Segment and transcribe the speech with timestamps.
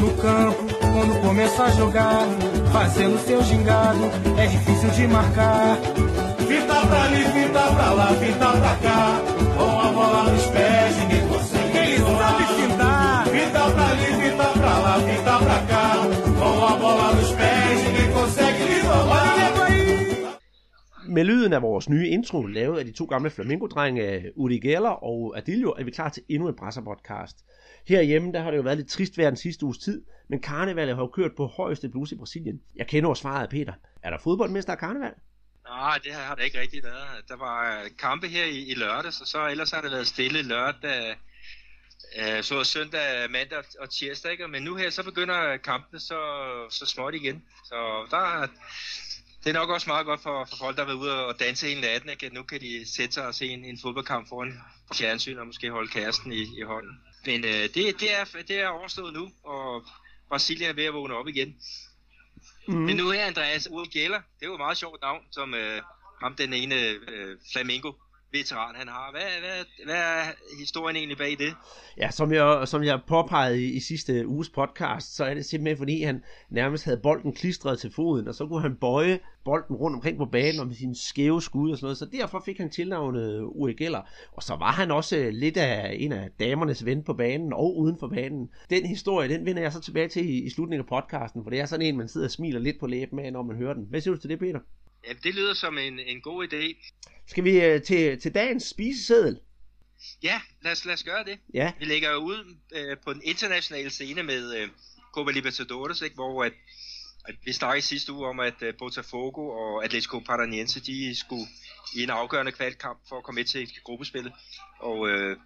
[0.00, 2.26] No campo, quando começa a jogar,
[2.72, 4.04] fazendo seu gingado,
[4.38, 5.76] é difícil de marcar.
[6.48, 9.20] Fita pra ali, fita pra lá, fita pra cá,
[9.56, 11.78] com a bola nos pés, ninguém consegue.
[11.78, 13.26] Ele sabe fintar.
[13.26, 15.86] Fita pra ali, fita pra lá, fita pra cá,
[16.38, 18.78] com a bola nos pés, ninguém consegue lhe.
[21.10, 25.36] Med lyden af vores nye intro, lavet af de to gamle flamingodrenge Uri Geller og
[25.36, 27.36] Adilio, er vi klar til endnu en presserpodcast.
[27.86, 30.94] Herhjemme, der har det jo været lidt trist vejr den sidste uges tid, men karnevalet
[30.94, 32.60] har jo kørt på højeste blus i Brasilien.
[32.76, 33.72] Jeg kender også svaret af Peter.
[34.02, 35.14] Er der fodbold, mens der er karneval?
[35.68, 37.28] Nej, det har der ikke rigtig været.
[37.28, 40.42] Der var øh, kampe her i, i lørdags, og så ellers har det været stille
[40.42, 41.16] lørdag,
[42.18, 44.48] øh, så søndag, mandag og tirsdag, ikke?
[44.48, 46.20] men nu her, så begynder kampene så,
[46.70, 47.44] så småt igen.
[47.64, 48.48] Så der,
[49.44, 51.66] det er nok også meget godt for, for folk, der har været ude og danse
[51.66, 52.26] hele natten, ikke?
[52.26, 54.60] at nu kan de sætte sig og se en, en fodboldkamp foran
[54.94, 57.00] fjernsyn og måske holde kæresten i, i hånden.
[57.28, 59.84] Men øh, det, det, er, det er overstået nu, og
[60.28, 61.56] Brasilien er ved at vågne op igen.
[62.68, 62.74] Mm.
[62.74, 65.82] Men nu her Andreas Uri Geller, det er jo et meget sjovt navn, som øh,
[66.22, 67.92] ham den ene øh, Flamingo
[68.32, 69.10] veteran han har.
[69.10, 70.22] Hvad, hvad, hvad er
[70.58, 71.54] historien egentlig bag det?
[71.96, 75.78] Ja, som jeg, som jeg påpegede i, i sidste uges podcast, så er det simpelthen
[75.78, 79.94] fordi, han nærmest havde bolden klistret til foden, og så kunne han bøje bolden rundt
[79.94, 82.70] omkring på banen og med sine skæve skud og sådan noget, så derfor fik han
[82.70, 84.02] tilnavnet Uri Geller.
[84.32, 87.78] Og så var han også øh, lidt af en af damernes ven på banen og
[87.78, 88.50] uden for banen.
[88.70, 91.60] Den historie, den vender jeg så tilbage til i, i slutningen af podcasten, for det
[91.60, 93.86] er sådan en, man sidder og smiler lidt på læben af, når man hører den.
[93.90, 94.60] Hvad siger du til det, Peter?
[95.06, 96.92] Ja, det lyder som en, en god idé.
[97.28, 99.40] Skal vi øh, til, til dagens spiseseddel?
[100.22, 101.38] Ja, lad os, lad os gøre det.
[101.54, 104.68] Ja, Vi lægger jo ud øh, på den internationale scene med øh,
[105.14, 106.14] Copa Libertadores, ikke?
[106.14, 106.52] hvor at,
[107.24, 111.46] at vi snakkede sidste uge om, at øh, Botafogo og Atletico Paranaense, de skulle
[111.96, 114.32] i en afgørende kvalkamp for at komme med til gruppespillet.
[114.80, 115.36] Og øh,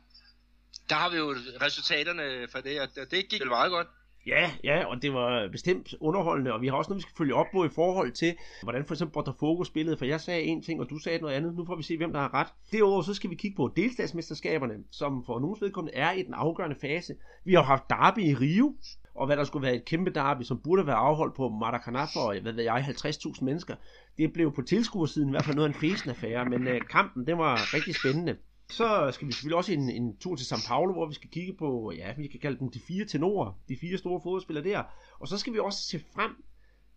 [0.89, 3.87] der har vi jo resultaterne for det, og det- gik vel meget godt.
[4.27, 7.35] Ja, ja, og det var bestemt underholdende, og vi har også noget, vi skal følge
[7.35, 10.81] op på i forhold til, hvordan for eksempel Botafogo spillede, for jeg sagde en ting,
[10.81, 11.55] og du sagde noget andet.
[11.55, 12.47] Nu får vi se, hvem der har ret.
[12.73, 16.77] Derudover så skal vi kigge på delstatsmesterskaberne, som for nogens vedkommende er i den afgørende
[16.81, 17.15] fase.
[17.45, 18.75] Vi har haft derby i Rio,
[19.15, 22.41] og hvad der skulle være et kæmpe derby, som burde være afholdt på Maracanã for,
[22.41, 23.75] hvad ved jeg, 50.000 mennesker.
[24.19, 27.27] Det blev på tilskuersiden i hvert fald noget af en fesen affære, men øh, kampen,
[27.27, 28.37] den var rigtig spændende.
[28.73, 31.53] Så skal vi selvfølgelig også en, en tur til São Paulo, hvor vi skal kigge
[31.53, 34.83] på, ja, vi kan kalde dem de fire tenorer, de fire store fodboldspillere der.
[35.21, 36.31] Og så skal vi også se frem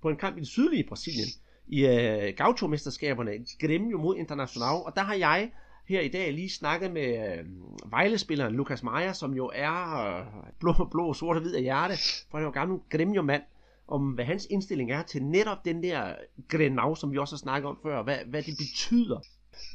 [0.01, 1.27] på en kamp i det sydlige Brasilien,
[1.67, 3.31] i uh, Gaucho-mesterskaberne,
[3.63, 4.75] Grêmio mod Internacional.
[4.85, 5.51] Og der har jeg
[5.87, 10.73] her i dag lige snakket med uh, Vejle-spilleren Lucas Maia, som jo er uh, blå,
[10.91, 11.93] blå, sort og hvid af hjerte,
[12.31, 13.43] for han er jo gammel Grêmio-mand,
[13.87, 16.15] om hvad hans indstilling er til netop den der
[16.47, 19.19] Grenau, som vi også har snakket om før, hvad, hvad det betyder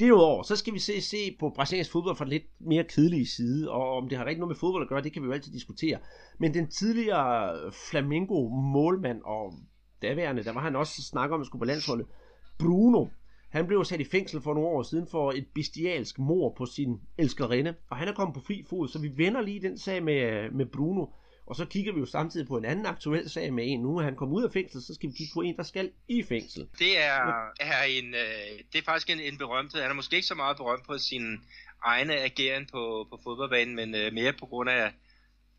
[0.00, 3.70] Derudover, så skal vi se, se på brasiliansk fodbold fra den lidt mere kedelige side,
[3.70, 5.52] og om det har rigtig noget med fodbold at gøre, det kan vi jo altid
[5.52, 5.98] diskutere.
[6.38, 7.56] Men den tidligere
[7.90, 9.54] Flamingo målmand og
[10.02, 12.06] daværende, der var han også snakker om at skulle på landsholdet,
[12.58, 13.06] Bruno,
[13.50, 17.00] han blev sat i fængsel for nogle år siden for et bestialsk mor på sin
[17.19, 20.50] elskerinde, og han er kommet på fri fod, så vi vender lige den sag med,
[20.50, 21.06] med Bruno,
[21.50, 23.81] og så kigger vi jo samtidig på en anden aktuel sag med en.
[23.81, 25.91] Nu er han kommet ud af fængsel, så skal vi kigge på en, der skal
[26.09, 26.69] i fængsel.
[26.78, 29.81] Det er, er en, øh, det er faktisk en, en berømthed.
[29.81, 31.44] Han er måske ikke så meget berømt på sin
[31.84, 34.93] egne ageren på, på fodboldbanen, men øh, mere på grund af,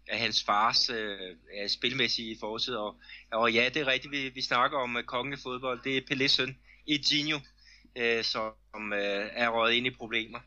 [0.07, 2.75] af hans fars øh, spilmæssige fortid.
[2.75, 2.95] Og,
[3.31, 5.79] og ja, det er rigtigt, vi, vi snakker om øh, kongen af fodbold.
[5.83, 7.39] Det er Pelés søn, Edinho,
[7.95, 10.39] øh, som øh, er røget ind i problemer.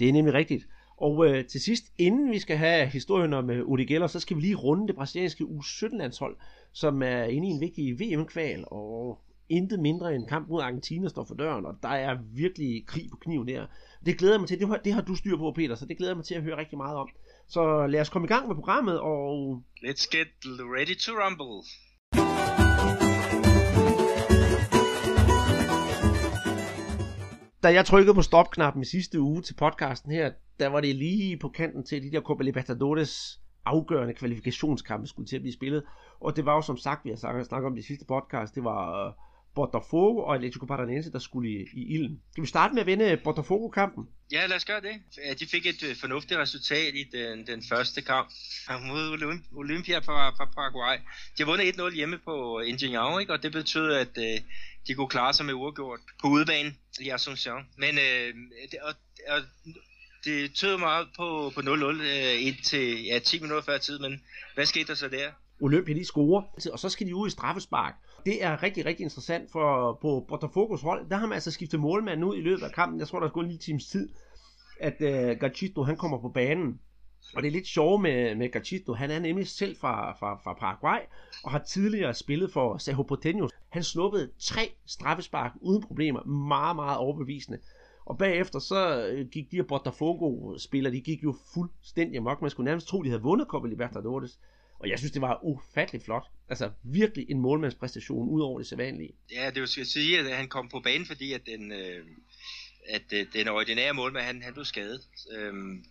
[0.00, 0.66] Det er nemlig rigtigt.
[1.00, 4.36] Og øh, til sidst, inden vi skal have historien om øh, Udi Geller, så skal
[4.36, 6.36] vi lige runde det brasilianske U17-landshold,
[6.72, 11.24] som er inde i en vigtig VM-kval, og intet mindre end kamp mod Argentina står
[11.24, 13.66] for døren, og der er virkelig krig på kniven der.
[14.06, 15.96] Det glæder jeg mig til, det har, det har du styr på, Peter, så det
[15.96, 17.08] glæder jeg mig til at høre rigtig meget om.
[17.48, 21.68] Så lad os komme i gang med programmet, og Let's get ready to rumble.
[27.62, 31.36] Da jeg trykkede på stopknappen i sidste uge til podcasten her, der var det lige
[31.36, 35.82] på kanten til de der Copa Libertadores afgørende kvalifikationskampe skulle til at blive spillet.
[36.20, 38.64] Og det var jo som sagt, vi har snakket, om det i sidste podcast, det
[38.64, 39.12] var øh,
[39.54, 42.22] Botafogo og Atletico Paranaense, der skulle i, i ilden.
[42.32, 44.08] Skal vi starte med at vinde Botafogo-kampen?
[44.32, 45.02] Ja, lad os gøre det.
[45.26, 48.28] Ja, De fik et øh, fornuftigt resultat i den, den første kamp
[48.86, 50.96] mod Olympia fra, fra Paraguay.
[51.38, 53.32] De har vundet 1-0 hjemme på Ingenieur, ikke?
[53.32, 54.40] og det betød, at øh,
[54.86, 57.64] de kunne klare sig med uafgjort på udebane i Asunción.
[57.76, 58.34] Men øh,
[58.70, 58.94] det, og,
[59.28, 59.40] og,
[60.24, 64.22] det tød meget på, på 0-0 øh, indtil ja, 10 minutter før tid, men
[64.54, 65.30] hvad skete der så der?
[65.60, 67.94] Olympia lige scorer, og så skal de ud i straffespark.
[68.26, 71.08] Det er rigtig, rigtig interessant for på Botafogos hold.
[71.10, 73.00] Der har man altså skiftet målmanden ud i løbet af kampen.
[73.00, 74.08] Jeg tror, der er gået en lille times tid,
[74.80, 76.80] at øh, uh, Gachito han kommer på banen.
[77.36, 78.92] Og det er lidt sjovt med, med Gachito.
[78.92, 80.98] Han er nemlig selv fra, fra, fra Paraguay,
[81.44, 83.48] og har tidligere spillet for Sao Porteño.
[83.68, 86.24] Han snuppede tre straffespark uden problemer.
[86.24, 87.58] Meget, meget overbevisende.
[88.06, 92.42] Og bagefter så øh, gik de her Botafogo-spillere, de gik jo fuldstændig amok.
[92.42, 94.38] Man skulle nærmest tro, de havde vundet Copa Libertadores.
[94.78, 96.26] Og jeg synes, det var ufattelig flot.
[96.48, 99.12] Altså virkelig en målmandspræstation ud over det sædvanlige.
[99.32, 102.06] Ja, det vil sige, at han kom på banen, fordi at den, øh,
[102.88, 105.00] at øh, den ordinære målmand, han, han blev skadet.
[105.32, 105.84] Øhm,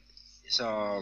[0.49, 0.95] så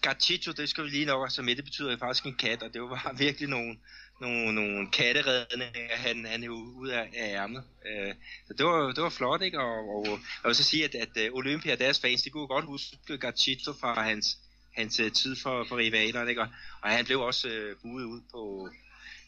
[0.00, 3.14] Gatchito, det skal vi lige nok, som det betyder faktisk en kat, og det var
[3.18, 3.78] virkelig nogle,
[4.20, 7.64] nogle, nogle katteredninger, han, han er ud af, af ærmet.
[7.86, 8.14] Øh,
[8.46, 9.60] så det var, det var flot, ikke?
[9.60, 12.46] Og, og, og jeg vil så sige, at, at øh, Olympia, deres fans, de kunne
[12.46, 14.38] godt huske Gatchito fra hans,
[14.72, 16.42] hans øh, tid for, for rivalerne, ikke?
[16.42, 16.48] Og,
[16.82, 18.68] og han blev også øh, buet ud på,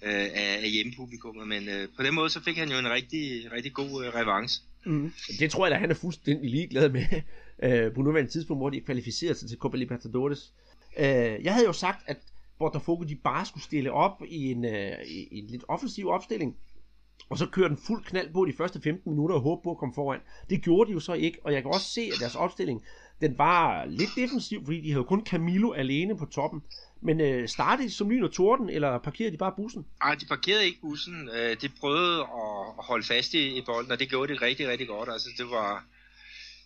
[0.02, 3.52] øh, af, af hjemmepublikummet, men øh, på den måde så fik han jo en rigtig,
[3.52, 4.62] rigtig god øh, revanche.
[4.86, 5.12] Mm.
[5.38, 7.06] Det tror jeg at han er fuldstændig ligeglad med
[7.64, 10.52] øh, på nuværende tidspunkt, hvor de kvalificerede sig til Copa Libertadores.
[10.98, 12.16] Øh, jeg havde jo sagt, at
[12.58, 16.56] Botafogo de bare skulle stille op i en, øh, i en lidt offensiv opstilling,
[17.28, 19.78] og så køre den fuld knald på de første 15 minutter og håbe på at
[19.78, 20.20] komme foran.
[20.50, 22.82] Det gjorde de jo så ikke, og jeg kan også se, at deres opstilling,
[23.20, 26.62] den var lidt defensiv, fordi de havde kun Camilo alene på toppen.
[27.04, 29.86] Men øh, startede de som lyn og torden, eller parkerede de bare bussen?
[30.02, 31.28] Nej, de parkerede ikke bussen.
[31.28, 34.88] Øh, de prøvede at holde fast i, i bolden, og det gjorde de rigtig, rigtig
[34.88, 35.08] godt.
[35.08, 35.84] Altså, det var,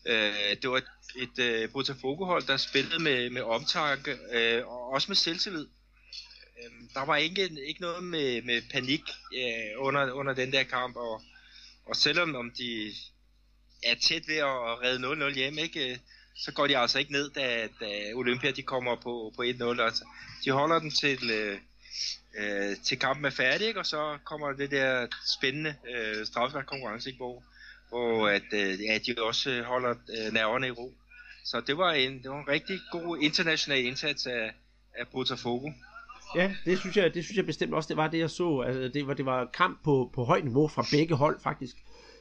[0.07, 5.09] øh, det var et, et øh, Botafogo-hold, der spillede med, med omtanke, øh, og også
[5.09, 5.67] med selvtillid.
[6.59, 9.03] Øh, der var ikke, ikke noget med, med panik
[9.35, 11.23] øh, under, under den der kamp, og,
[11.87, 12.93] og selvom om de
[13.83, 15.99] er tæt ved at redde 0-0 hjem, ikke, øh,
[16.39, 19.83] så går de altså ikke ned, da, da Olympia de kommer på, på 1-0.
[19.83, 20.05] Altså,
[20.45, 21.59] de holder den til, øh,
[22.39, 23.81] øh, til kampen er færdig, ikke?
[23.81, 25.07] og så kommer det der
[25.39, 27.43] spændende øh, straffesparkkonkurrence, hvor,
[27.89, 30.95] hvor at, øh, ja, de også holder øh, nerverne i ro.
[31.45, 34.55] Så det var en, det var en rigtig god international indsats af,
[34.95, 35.71] af Botafogo.
[36.35, 38.61] Ja, det synes jeg, det synes jeg bestemt også, det var det, jeg så.
[38.61, 41.77] Altså, det, var, det var kamp på, på højt niveau fra begge hold, faktisk.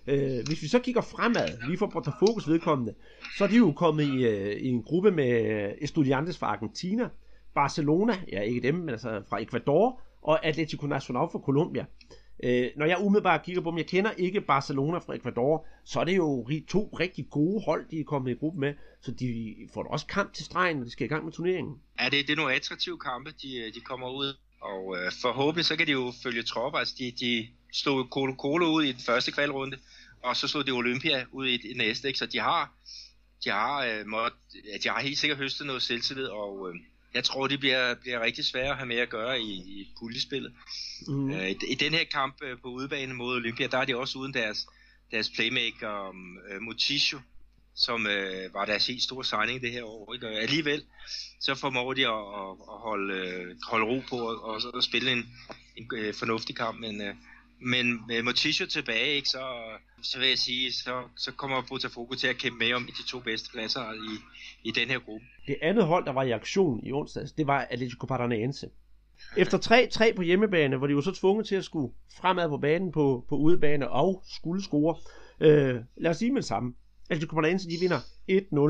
[0.08, 2.94] Øh, hvis vi så kigger fremad, lige for Botafogus vedkommende,
[3.38, 7.10] så er de jo kommet i, øh, i en gruppe med Estudiantes fra Argentina,
[7.56, 11.86] Barcelona, ja ikke dem, men altså fra Ecuador, og Atletico Nacional fra Colombia.
[12.44, 16.04] Øh, når jeg umiddelbart kigger på dem, jeg kender ikke Barcelona fra Ecuador, så er
[16.04, 19.84] det jo to rigtig gode hold, de er kommet i gruppe med, så de får
[19.84, 21.76] da også kamp til stregen, når de skal i gang med turneringen.
[22.02, 25.66] Ja, det, det er nogle attraktive kampe, de, øh, de kommer ud, og øh, forhåbentlig
[25.66, 29.02] så kan de jo følge trop, altså de, de slog Colo Colo ud i den
[29.06, 29.78] første kvalrunde,
[30.26, 32.20] og så slog de Olympia ud i, i næste, ikke?
[32.20, 32.74] så de har,
[33.44, 34.38] de har, øh, måtte,
[34.84, 36.76] de har helt sikkert høstet noget selvtillid, og øh,
[37.14, 40.54] jeg tror, det bliver, bliver rigtig svært at have med at gøre i, i puljespillet.
[41.08, 41.32] Mm.
[41.32, 44.20] Øh, i, I den her kamp øh, på udebane mod Olympia, der er de også
[44.20, 44.68] uden deres,
[45.12, 46.08] deres playmaker
[46.50, 47.20] øh, Motisho,
[47.76, 50.14] som øh, var deres helt store signing det her år.
[50.14, 50.28] Ikke?
[50.28, 50.84] Og alligevel,
[51.40, 55.12] så formår de at, at, at holde, øh, holde ro på og, og, og spille
[55.12, 55.30] en,
[55.76, 57.02] en øh, fornuftig kamp, men...
[57.02, 57.16] Øh,
[57.66, 59.44] men med Motisho tilbage, ikke, så,
[60.02, 63.20] så vil jeg sige, så, så kommer Botafogo til at kæmpe med om de to
[63.20, 64.14] bedste pladser i,
[64.64, 65.26] i den her gruppe.
[65.48, 68.70] Det andet hold, der var i aktion i onsdags, det var Atletico Paranaense.
[69.38, 69.58] Efter
[70.12, 73.26] 3-3 på hjemmebane, hvor de var så tvunget til at skulle fremad på banen på,
[73.30, 74.96] på udebane og skulle score.
[75.40, 76.74] Øh, lad os sige med det samme.
[77.10, 78.00] Atletico Paranaense, de vinder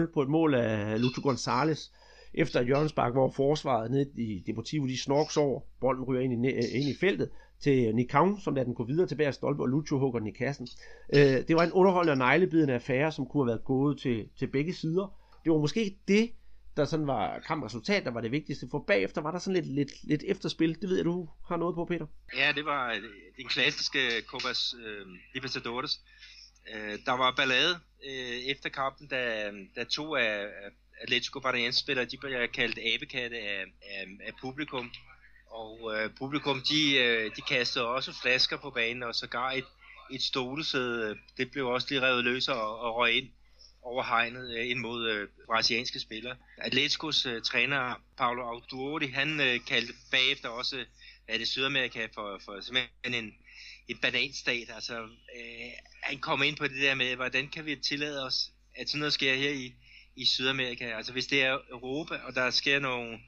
[0.08, 1.92] 1-0 på et mål af Lucho González
[2.34, 5.62] efter et hjørnespark, hvor forsvaret nede i Deportivo, de snorks over.
[5.82, 7.30] Bolden ryger ind i, ind i feltet
[7.60, 10.32] til Nikavn, som lader den gå videre til bag stolpe, og Lucho hugger den i
[10.32, 10.68] kassen.
[11.14, 14.48] Øh, det var en underholdende og neglebidende affære, som kunne have været gået til, til
[14.48, 15.14] begge sider.
[15.44, 16.32] Det var måske det,
[16.78, 20.04] der sådan var kampresultat, der var det vigtigste, for bagefter var der sådan lidt, lidt,
[20.04, 20.82] lidt efterspil.
[20.82, 22.06] Det ved jeg, du har noget på, Peter.
[22.38, 23.02] Ja, det var øh,
[23.38, 26.02] den klassiske øh, Copas øh, Libertadores.
[26.74, 30.46] Øh, der var ballade øh, efter kampen, da, da to af
[31.02, 34.92] Atletico Paranaense spillere, de blev kaldt abekatte af, af, af publikum.
[35.62, 39.66] Og øh, publikum, de, øh, de kastede også flasker på banen, og sågar et,
[40.12, 43.30] et stolesæde, det blev også lige revet løs og, og røg ind
[43.82, 46.36] over hegnet øh, ind mod øh, brasilianske spillere.
[46.58, 50.76] Atleticos øh, træner Paulo Autuori, han øh, kaldte bagefter også
[51.28, 53.34] at øh, det Sydamerika for, for simpelthen en,
[53.88, 54.70] en bananstat.
[54.76, 55.02] Altså,
[55.38, 55.72] øh,
[56.04, 59.14] han kom ind på det der med, hvordan kan vi tillade os, at sådan noget
[59.14, 59.74] sker her i,
[60.16, 60.86] i Sydamerika.
[60.98, 63.20] Altså hvis det er Europa, og der sker nogle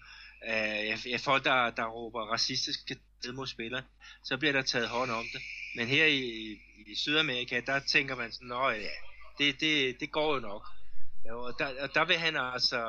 [0.50, 3.84] øh, folk, der, der råber racistiske ned mod spillere,
[4.24, 5.42] så bliver der taget hånd om det.
[5.76, 6.52] Men her i,
[6.88, 8.90] i Sydamerika, der tænker man sådan, at ja,
[9.38, 10.68] det, det, det går jo nok.
[11.30, 12.80] Og der, og der vil han altså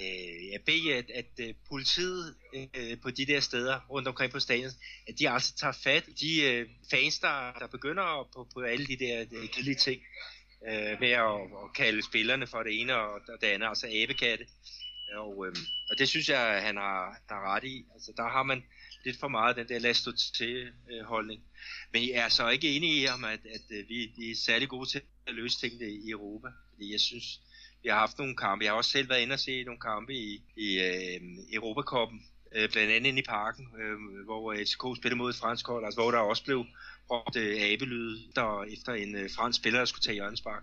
[0.00, 4.40] øh, jeg bede, at, at, øh, politiet øh, på de der steder rundt omkring på
[4.40, 4.70] stadion,
[5.08, 8.86] at de altså tager fat i de øh, fans, der, der begynder på, på alle
[8.86, 10.02] de der øh, kedelige ting,
[10.68, 14.46] øh, med at, at kalde spillerne for det ene og det andet, altså abekatte.
[15.16, 15.56] Og, øh,
[15.90, 17.86] og det synes jeg, han har, der har ret i.
[17.94, 18.64] Altså, der har man
[19.04, 20.72] lidt for meget den der lad stå til
[21.04, 21.42] holdning.
[21.92, 24.68] Men jeg er så ikke enig i ham, at, at, at vi, de er særlig
[24.68, 26.48] gode til at løse tingene i Europa.
[26.72, 27.40] Fordi jeg synes,
[27.82, 28.64] vi har haft nogle kampe.
[28.64, 31.20] Jeg har også selv været inde og se nogle kampe i, i øh,
[31.52, 35.84] Europakoppen, øh, blandt andet inde i parken, øh, hvor FCK spillede mod et fransk hold,
[35.84, 36.64] altså hvor der også blev
[37.10, 40.62] råbt øh, abelyd der efter en øh, fransk spiller, der skulle tage hjørnespark.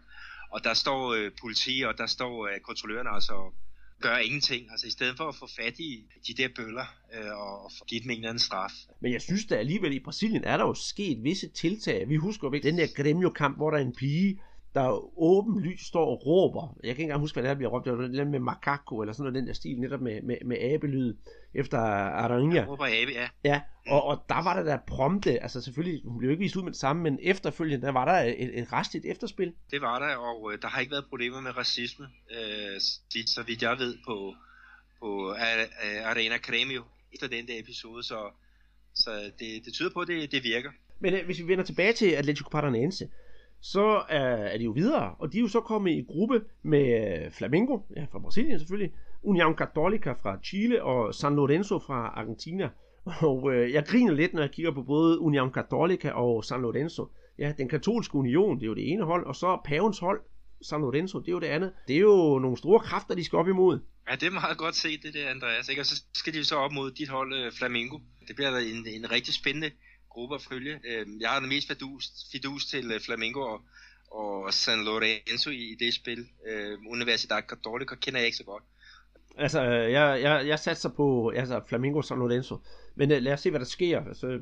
[0.50, 3.54] Og der står øh, politi, og der står øh, kontrollørerne altså
[4.02, 4.72] gør ingenting.
[4.72, 8.02] Altså i stedet for at få fat i de der bøller øh, og få give
[8.02, 8.72] dem en eller anden straf.
[9.00, 12.10] Men jeg synes da alligevel i Brasilien er der jo sket visse tiltag.
[12.10, 14.42] Vi husker jo ikke den der Gremio-kamp, hvor der er en pige,
[14.78, 16.78] der åbenlyst står og råber.
[16.84, 17.86] Jeg kan ikke engang huske, hvad det er, bliver råbt.
[17.86, 20.58] Det var det med macaco, eller sådan noget, den der stil, netop med, med, med
[20.62, 21.16] abelyd,
[21.54, 21.78] efter
[22.24, 22.66] Aranha.
[22.66, 23.28] Råber abe, ja.
[23.44, 26.64] Ja, og, og der var der der prompte, altså selvfølgelig, hun blev ikke vist ud
[26.64, 29.54] med det samme, men efterfølgende, der var der et, et restligt efterspil.
[29.72, 32.80] Det var der, og øh, der har ikke været problemer med racisme, øh,
[33.26, 34.34] så vidt jeg ved, på,
[35.00, 35.32] på
[36.06, 38.20] Arena Cremio, efter den der episode, så,
[38.96, 40.72] så det, det tyder på, at det, det virker.
[41.00, 43.10] Men øh, hvis vi vender tilbage til Atletico Paranaense,
[43.62, 47.26] så er, er de jo videre, og de er jo så kommet i gruppe med
[47.26, 52.70] øh, Flamengo, ja, fra Brasilien selvfølgelig, União Católica fra Chile og San Lorenzo fra Argentina.
[53.06, 57.08] Og øh, jeg griner lidt, når jeg kigger på både União Católica og San Lorenzo.
[57.40, 60.22] Ja, den katolske union, det er jo det ene hold, og så pavens hold,
[60.62, 61.74] San Lorenzo, det er jo det andet.
[61.88, 63.80] Det er jo nogle store kræfter, de skal op imod.
[64.10, 65.70] Ja, det er meget godt set, det der, Andreas.
[65.70, 65.82] Ikke?
[65.82, 67.98] Og så skal de så op mod dit hold, øh, Flamingo.
[68.28, 69.72] Det bliver da en, en rigtig spændende
[70.18, 70.74] gruppe at følge.
[70.90, 73.60] Øh, jeg har den mest fidus, fidus til øh, Flamengo og,
[74.12, 76.22] og San Lorenzo i, i det spil.
[76.50, 78.64] Øh, Universidad Católica kender jeg ikke så godt.
[79.38, 79.62] Altså,
[79.98, 82.58] jeg, jeg, jeg satser på altså, Flamengo og San Lorenzo.
[82.96, 84.06] Men uh, lad os se, hvad der sker.
[84.06, 84.40] Altså,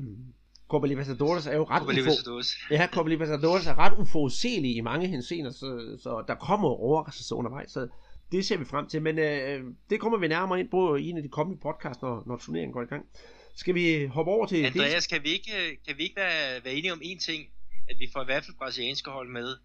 [0.68, 2.56] Copa Libertadores er jo ret Copa Libertadores.
[2.56, 2.74] Ufo...
[2.78, 7.70] ja, Copa Libertadores er ret uforudsigelig i mange henseender, så, så der kommer overraskelser undervejs.
[7.70, 7.88] Så
[8.32, 11.16] det ser vi frem til, men uh, det kommer vi nærmere ind på i en
[11.16, 13.06] af de kommende podcasts, når, når turneringen går i gang.
[13.56, 14.64] Skal vi hoppe over til...
[14.64, 17.50] Andreas, kan vi ikke, kan vi ikke være, være enige om en ting?
[17.90, 19.56] At vi får i hvert fald brasilianske hold med,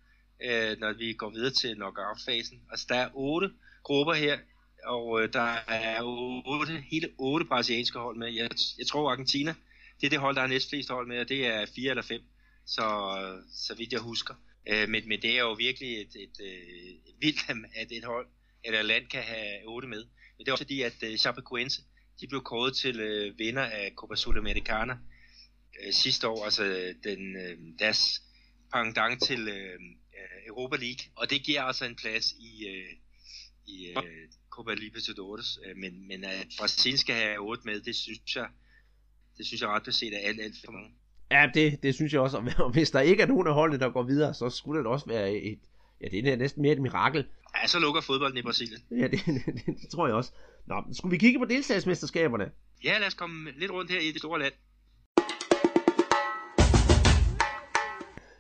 [0.43, 2.61] øh, når vi går videre til knockout-fasen.
[2.71, 3.51] Altså, der er otte
[3.83, 4.37] grupper her,
[4.85, 6.01] og øh, der er
[6.45, 8.33] otte, hele otte brasilianske hold med.
[8.33, 9.55] Jeg, jeg tror, Argentina,
[10.01, 12.21] det er det hold, der har næstflest hold med, og det er fire eller fem,
[12.65, 12.85] så,
[13.53, 14.33] så vidt jeg husker.
[14.69, 18.27] Øh, men, men det er jo virkelig et, et, et, et vildt, at et hold
[18.63, 20.03] eller et land kan have otte med.
[20.37, 21.81] Men det er også fordi, at uh, Chapecoense,
[22.21, 24.97] de blev kåret til øh, vinder af Copa Sudamericana
[25.85, 28.21] øh, sidste år, altså øh, den, øh, deres
[28.73, 29.73] pendant til øh,
[30.19, 32.91] øh, Europa League, og det giver altså en plads i, øh,
[33.65, 38.35] i øh, Copa Libertadores, øh, men, men at Brasilien skal have 8 med, det synes
[38.35, 38.47] jeg,
[39.37, 40.91] det synes jeg ret beset er alt, alt for mange.
[41.31, 43.89] Ja, det, det synes jeg også, og hvis der ikke er nogen af holdene, der
[43.89, 45.59] går videre, så skulle det også være et,
[46.01, 47.25] ja, det er næsten mere et mirakel.
[47.55, 48.81] Ja, så lukker fodbolden i Brasilien.
[48.91, 50.31] Ja, det, det, det, tror jeg også.
[50.67, 52.51] Nå, skulle vi kigge på delstatsmesterskaberne?
[52.83, 54.53] Ja, lad os komme lidt rundt her i det store land.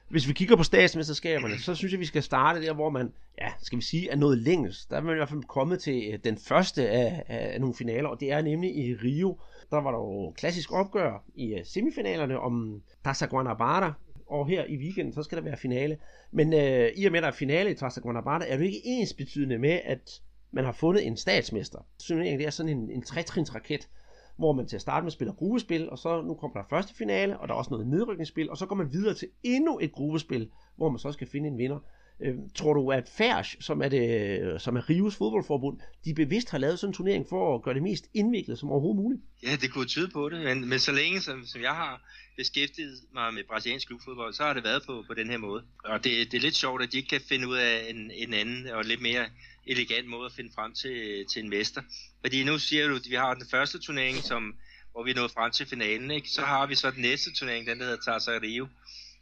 [0.09, 3.51] Hvis vi kigger på statsmesterskaberne, så synes jeg, vi skal starte der, hvor man, ja,
[3.61, 4.89] skal vi sige, er nået længst.
[4.89, 8.09] Der er man i hvert fald kommet til øh, den første af, af nogle finaler,
[8.09, 9.39] og det er nemlig i Rio.
[9.71, 13.93] Der var der jo klassisk opgør i øh, semifinalerne om Taça Guanabara,
[14.31, 15.97] og her i weekenden, så skal der være finale.
[16.31, 18.81] Men øh, i og med, at der er finale i Taça Guanabara, er det ikke
[18.83, 20.21] ens betydende med, at
[20.51, 21.79] man har fundet en statsmester.
[21.99, 23.89] Turneringen det er sådan en, en trætrins raket,
[24.37, 27.39] hvor man til at starte med spiller gruppespil, og så nu kommer der første finale,
[27.39, 30.49] og der er også noget nedrykningsspil, og så går man videre til endnu et gruppespil,
[30.75, 31.79] hvor man så skal finde en vinder.
[32.23, 36.57] Øh, tror du, at Færs, som er, det, som er Rives fodboldforbund, de bevidst har
[36.57, 39.21] lavet sådan en turnering for at gøre det mest indviklet som overhovedet muligt?
[39.43, 42.01] Ja, det kunne tyde på det, men, men så længe som, som jeg har
[42.37, 45.63] beskæftiget mig med brasiliansk klubfodbold, så har det været på, på den her måde.
[45.83, 48.33] Og det, det er lidt sjovt, at de ikke kan finde ud af en, en
[48.33, 49.25] anden og lidt mere
[49.67, 51.81] elegant måde at finde frem til, til en mester.
[52.21, 54.55] Fordi nu siger du, at vi har den første turnering, som,
[54.91, 56.11] hvor vi er nået frem til finalen.
[56.11, 56.29] Ikke?
[56.29, 58.67] Så har vi så den næste turnering, den der hedder Tarsa Rio,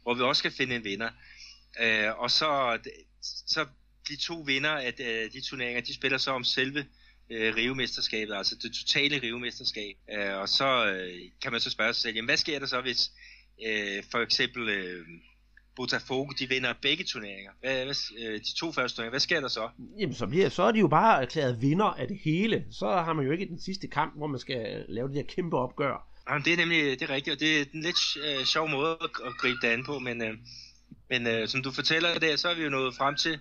[0.02, 1.10] hvor vi også skal finde en vinder.
[1.80, 2.78] Øh, og så,
[3.22, 3.66] så
[4.08, 4.94] de to vinder af
[5.32, 6.86] de turneringer, de spiller så om selve
[7.30, 9.96] øh, Rio-mesterskabet, altså det totale Rio-mesterskab.
[10.12, 12.80] Øh, og så øh, kan man så spørge sig selv, jamen hvad sker der så,
[12.80, 13.10] hvis
[13.66, 15.06] øh, for eksempel øh,
[15.76, 17.52] Botafogo, de vinder begge turneringer.
[17.60, 19.68] Hvad, hvad, øh, de to første turneringer, hvad sker der så?
[19.98, 22.64] Jamen, så, bliver, så er de jo bare erklæret vinder af det hele.
[22.70, 25.56] Så har man jo ikke den sidste kamp, hvor man skal lave det der kæmpe
[25.56, 26.06] opgør.
[26.28, 28.98] Jamen, det er nemlig det er rigtigt, og det er en lidt øh, sjov måde
[29.00, 30.34] at, at gribe det an på, men, øh,
[31.10, 33.38] men øh, som du fortæller der, så er vi jo nået frem til,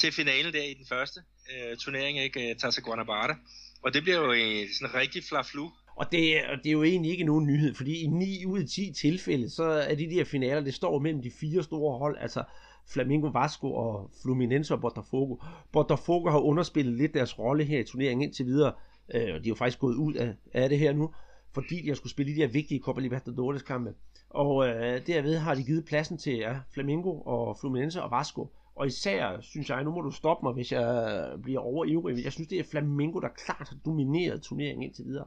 [0.00, 1.20] til finalen der i den første
[1.52, 2.50] øh, turnering, ikke?
[2.50, 3.36] Øh, Tassa Guanabara.
[3.82, 5.70] Og det bliver jo øh, en sådan rigtig flaflu.
[5.96, 8.68] Og det, og det er jo egentlig ikke nogen nyhed, fordi i 9 ud af
[8.68, 12.44] 10 tilfælde, så er de der finaler, det står mellem de fire store hold, altså
[12.88, 15.36] Flamingo Vasco og Fluminense og Botafogo.
[15.72, 18.72] Botafogo har underspillet lidt deres rolle her i turneringen indtil videre,
[19.14, 21.14] øh, og de er jo faktisk gået ud af, af det her nu,
[21.54, 23.94] fordi de har skulle spille de her vigtige Copa Libertadores kampe.
[24.32, 28.48] Og øh, derved har de givet pladsen til ja, Flamingo og Fluminense og Vasco.
[28.74, 32.24] Og især, synes jeg, nu må du stoppe mig, hvis jeg øh, bliver overivrig.
[32.24, 35.26] Jeg synes, det er Flamingo, der klart har domineret turneringen indtil videre.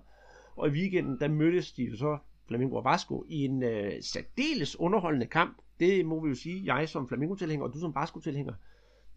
[0.55, 5.25] Og i weekenden, der mødtes de så Flamingo og Vasco i en øh, særdeles underholdende
[5.25, 5.57] kamp.
[5.79, 8.53] Det må vi jo sige, jeg som Flamingo-tilhænger og du som Vasco-tilhænger.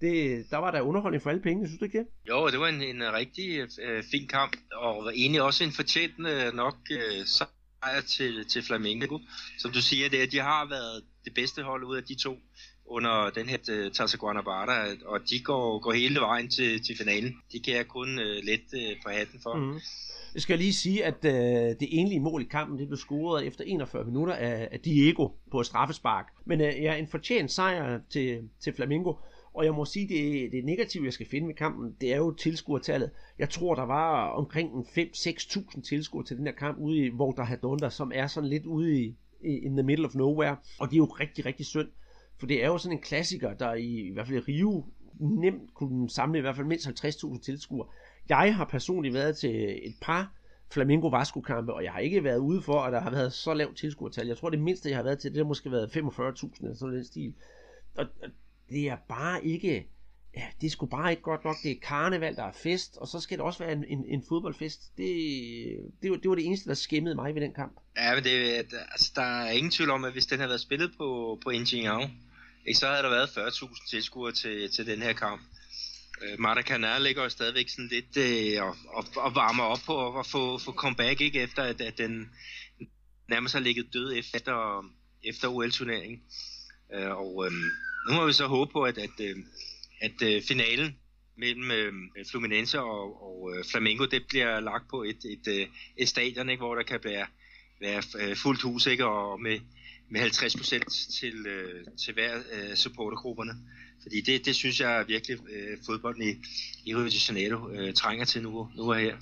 [0.00, 2.07] Det, der var der underholdning for alle pengene, synes du ikke det?
[2.28, 6.54] Jo, det var en, en rigtig øh, fin kamp, og egentlig også en fortjent øh,
[6.54, 7.57] nok øh, sejr
[8.06, 9.18] til, til Flamengo.
[9.58, 12.37] Som du siger, det, de har været det bedste hold ud af de to
[12.87, 16.97] under den her øh, uh, Tassa Guanabara, og de går, går hele vejen til, til
[16.97, 17.37] finalen.
[17.52, 19.54] De kan jeg kun øh, uh, let uh, øh, på hatten for.
[19.54, 19.80] Mm.
[20.35, 21.30] Jeg skal lige sige, at uh,
[21.80, 25.61] det enlige mål i kampen, det blev scoret efter 41 minutter af, af Diego på
[25.61, 26.26] et straffespark.
[26.44, 29.12] Men uh, ja, en fortjent sejr til, til Flamingo.
[29.58, 32.32] Og jeg må sige, det, det negative, jeg skal finde ved kampen, det er jo
[32.34, 33.10] tilskuertallet.
[33.38, 37.90] Jeg tror, der var omkring 5-6.000 tilskuere til den her kamp ude i Volta Hadonda,
[37.90, 40.56] som er sådan lidt ude i, in the middle of nowhere.
[40.78, 41.88] Og det er jo rigtig, rigtig synd.
[42.38, 44.84] For det er jo sådan en klassiker, der i, i hvert fald i Rio
[45.20, 47.88] nemt kunne samle i hvert fald mindst 50.000 tilskuere.
[48.28, 50.34] Jeg har personligt været til et par
[50.70, 53.54] Flamingo Vasco kampe, og jeg har ikke været ude for, at der har været så
[53.54, 54.26] lavt tilskuertal.
[54.26, 56.00] Jeg tror, det mindste, jeg har været til, det har måske været 45.000
[56.60, 57.34] eller sådan en stil.
[57.96, 58.06] Og
[58.70, 59.87] det er bare ikke,
[60.37, 61.56] ja, det er sgu bare ikke godt nok.
[61.62, 64.25] Det er karneval, der er fest, og så skal det også være en, en, en
[64.28, 64.96] fodboldfest.
[64.96, 65.06] Det,
[66.02, 67.80] det, var, det var det eneste, der skæmmede mig ved den kamp.
[67.96, 68.32] Ja, men det,
[68.92, 72.10] altså, der er ingen tvivl om, at hvis den havde været spillet på, på Ingenieur,
[72.75, 75.42] så havde der været 40.000 tilskuere til, til den her kamp.
[76.22, 80.26] Øh, Maracanã ligger jo stadigvæk sådan lidt øh, og, og, og varmer op på at
[80.26, 82.30] få, få comeback, ikke, efter at, at den
[83.28, 84.84] nærmest har ligget død efter,
[85.25, 86.20] efter OL-turneringen.
[86.94, 87.52] Øh, og øh,
[88.08, 89.36] nu må vi så håbe på, at, at, øh,
[90.00, 90.96] at, at finalen
[91.36, 91.92] mellem øh,
[92.30, 96.60] Fluminense og, og øh, Flamengo, det bliver lagt på et, et, et, et stadion, ikke,
[96.60, 97.26] hvor der kan være,
[97.80, 98.02] være
[98.36, 99.58] fuldt hus, ikke, og med,
[100.10, 103.52] med 50% til, øh, til hver øh, supportergrupperne.
[104.02, 106.30] Fordi det, det synes jeg virkelig, øh, fodbolden i,
[106.85, 109.16] i Rio de Janeiro øh, trænger til nu, nu og her.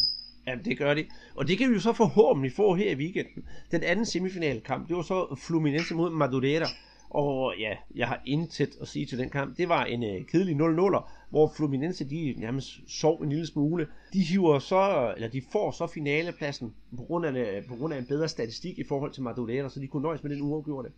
[0.47, 1.07] Ja, det gør det.
[1.35, 3.45] Og det kan vi jo så forhåbentlig få her i weekenden.
[3.71, 6.67] Den anden semifinalkamp, det var så Fluminense mod Madureira.
[7.11, 9.57] Og ja, jeg har intet at sige til den kamp.
[9.57, 13.87] Det var en øh, kedelig 0-0'er, hvor Fluminense de nærmest sov en lille smule.
[14.13, 17.99] De hiver så, eller de får så finalepladsen på grund af, øh, på grund af
[17.99, 20.89] en bedre statistik i forhold til Madureira, så de kunne nøjes med den uafgjorte.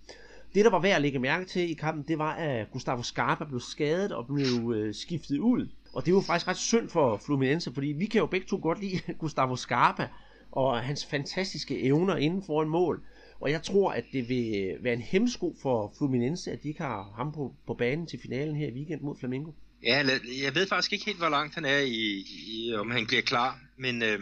[0.54, 3.44] Det, der var værd at lægge mærke til i kampen, det var, at Gustavo Scarpa
[3.44, 5.68] blev skadet og blev øh, skiftet ud.
[5.92, 8.80] Og det var faktisk ret synd for Fluminense, fordi vi kan jo begge to godt
[8.80, 10.08] lide Gustavo Scarpa
[10.52, 13.02] og hans fantastiske evner inden for en mål.
[13.40, 16.80] Og jeg tror, at det vil øh, være en hemsko for Fluminense, at de ikke
[16.82, 19.52] har ham på, på banen til finalen her i weekend mod Flamengo.
[19.82, 20.04] Ja,
[20.42, 23.60] jeg ved faktisk ikke helt, hvor langt han er i, i om han bliver klar,
[23.76, 24.20] men, øh,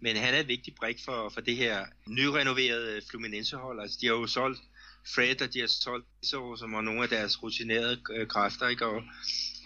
[0.00, 3.80] men han er et vigtigt brik for, for det her nyrenoverede Fluminense-hold.
[3.80, 4.60] Altså, de har jo solgt
[5.14, 8.86] Fred, og de har solgt så, som var nogle af deres rutinerede øh, kræfter, ikke?
[8.86, 9.02] Og,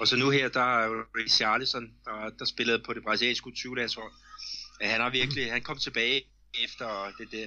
[0.00, 4.12] og så nu her, der er jo Richarlison, der, der spillede på det brasilianske 20-landshold.
[4.80, 6.22] Han har virkelig, han kom tilbage
[6.64, 7.46] efter det der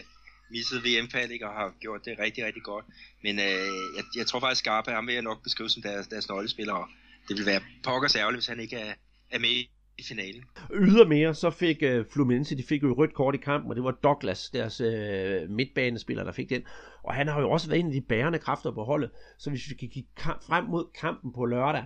[0.52, 2.86] misset VM-fald, og har gjort det rigtig, rigtig godt.
[3.24, 6.30] Men øh, jeg, jeg tror faktisk, Scarpa, ham vil jeg nok beskrive som deres, deres
[6.30, 6.88] nøglespiller, og
[7.28, 8.94] det vil være pokkers ærgerligt, hvis han ikke er,
[9.32, 9.50] er med
[9.98, 10.44] i finalen.
[10.74, 13.92] Ydermere så fik øh, Fluminense, de fik jo rødt kort i kampen, og det var
[13.92, 16.62] Douglas, deres øh, midtbanespiller, der fik den.
[17.04, 19.12] Og han har jo også været en af de bærende kræfter på holdet.
[19.38, 21.86] Så hvis vi kan kigge kamp, frem mod kampen på lørdag,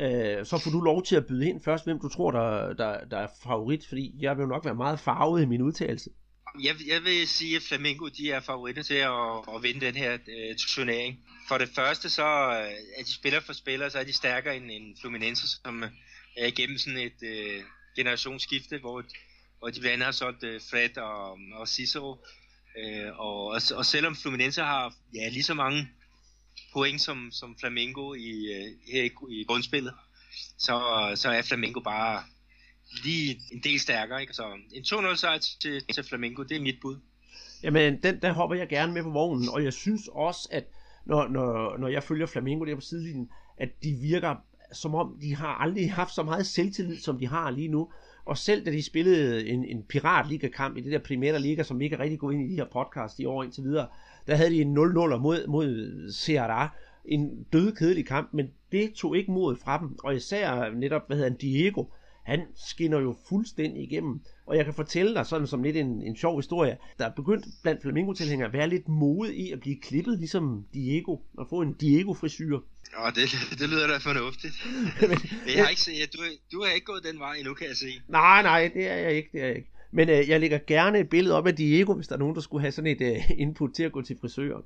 [0.00, 3.04] øh, så får du lov til at byde ind først, hvem du tror, der, der,
[3.04, 6.10] der er favorit, fordi jeg vil jo nok være meget farvet i min udtalelse
[6.60, 10.12] jeg, jeg vil sige, at Flamengo de er favoritter til at, at vinde den her
[10.12, 11.20] øh, turnering.
[11.48, 14.70] For det første så uh, er de spiller for spillere, så er de stærkere end,
[14.70, 15.88] end Fluminense, som uh,
[16.36, 17.62] er igennem sådan et øh,
[17.96, 19.04] generationsskifte, hvor,
[19.58, 22.24] hvor de blandt andet har solgt øh, Fred og, og Cicero.
[22.78, 25.88] Øh, og, og, og selvom Fluminense har ja, lige så mange
[26.72, 29.94] point som, som Flamengo i, øh, her i, i grundspillet,
[30.58, 32.24] så, så er Flamengo bare
[33.04, 34.20] lige en del stærkere.
[34.20, 34.34] Ikke?
[34.34, 34.42] Så
[34.72, 36.96] en 2-0 sejr til, til Flamengo, det er mit bud.
[37.62, 40.64] Jamen, den, der hopper jeg gerne med på vognen, og jeg synes også, at
[41.06, 44.36] når, når, når jeg følger Flamengo der på sidelinjen, at de virker
[44.72, 47.92] som om, de har aldrig haft så meget selvtillid, som de har lige nu.
[48.24, 51.96] Og selv da de spillede en, en piratliga-kamp i det der Primera Liga, som ikke
[51.96, 53.86] er rigtig gået ind i de her podcast i år indtil videre,
[54.26, 56.68] der havde de en 0-0 mod, mod Ceará.
[57.04, 59.98] En død kedelig kamp, men det tog ikke mod fra dem.
[60.04, 61.84] Og især netop, hvad hedder han, Diego,
[62.24, 64.20] han skinner jo fuldstændig igennem.
[64.46, 67.46] Og jeg kan fortælle dig sådan som lidt en, en sjov historie, der er begyndt
[67.62, 71.72] blandt flamingo-tilhængere at være lidt mode i at blive klippet ligesom Diego, og få en
[71.72, 72.58] Diego-frisyr.
[72.98, 74.54] Åh, det, det lyder da fornuftigt.
[75.10, 75.18] Men
[75.54, 76.18] jeg har ikke set, du,
[76.52, 78.00] du har ikke gået den vej endnu, kan jeg se.
[78.08, 79.70] Nej, nej, det er jeg ikke, det er jeg ikke.
[79.90, 82.40] Men øh, jeg lægger gerne et billede op af Diego, hvis der er nogen, der
[82.40, 84.62] skulle have sådan et øh, input til at gå til frisøren.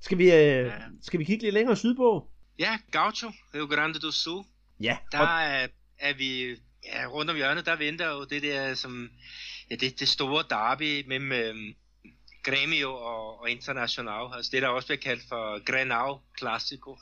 [0.00, 0.72] Skal vi, øh, ja.
[1.02, 2.28] skal vi kigge lidt længere sydpå?
[2.58, 4.44] Ja, Gaucho, Rio Grande do Sul.
[4.80, 4.96] Ja.
[5.12, 5.68] Der er,
[5.98, 9.10] er vi ja, rundt om hjørnet, der venter jo det der som,
[9.70, 11.54] ja, det, det store derby mellem øh,
[12.42, 14.34] Gremio og, og International.
[14.34, 16.96] Altså det, der også bliver kaldt for Grenau Classico.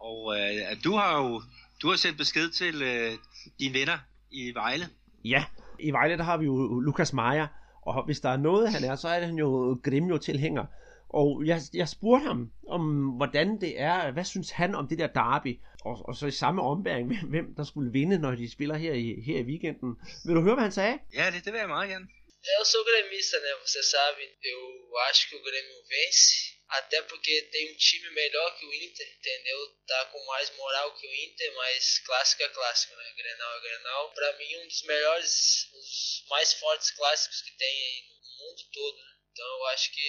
[0.00, 1.42] Og øh, du har jo
[1.82, 3.12] du har sendt besked til øh,
[3.58, 3.98] dine venner
[4.30, 4.88] i Vejle.
[5.24, 5.44] Ja,
[5.80, 7.46] i Vejle der har vi jo Lukas Maja,
[7.82, 10.64] og hvis der er noget han er, så er det han jo Gremio-tilhænger.
[11.08, 12.82] Og jeg, jeg spurgte ham om,
[13.16, 16.62] hvordan det er, hvad synes han om det der derby, og, og så i samme
[16.62, 19.90] ombæring, hvem der skulle vinde, når de spiller her i, her i weekenden.
[20.24, 20.98] Vil du høre, hvad han sagde?
[21.14, 22.08] Ja, det, det vil jeg meget gerne.
[22.56, 23.52] Eu sou gremista, né?
[23.66, 24.20] Você sabe.
[24.42, 24.62] Eu
[25.08, 26.56] acho que o Grêmio vence.
[26.68, 29.60] Até porque tem um time melhor que o Inter, entendeu?
[29.86, 33.12] Tá com mais moral que o Inter, mas clássico é clássico, né?
[33.16, 34.12] Grenal é Grenal.
[34.12, 35.32] Pra mim, um dos melhores,
[35.72, 39.12] os mais fortes clássicos que tem aí no mundo todo, né?
[39.32, 40.08] Então eu acho que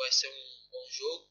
[0.00, 1.24] vai ser um bom jogo.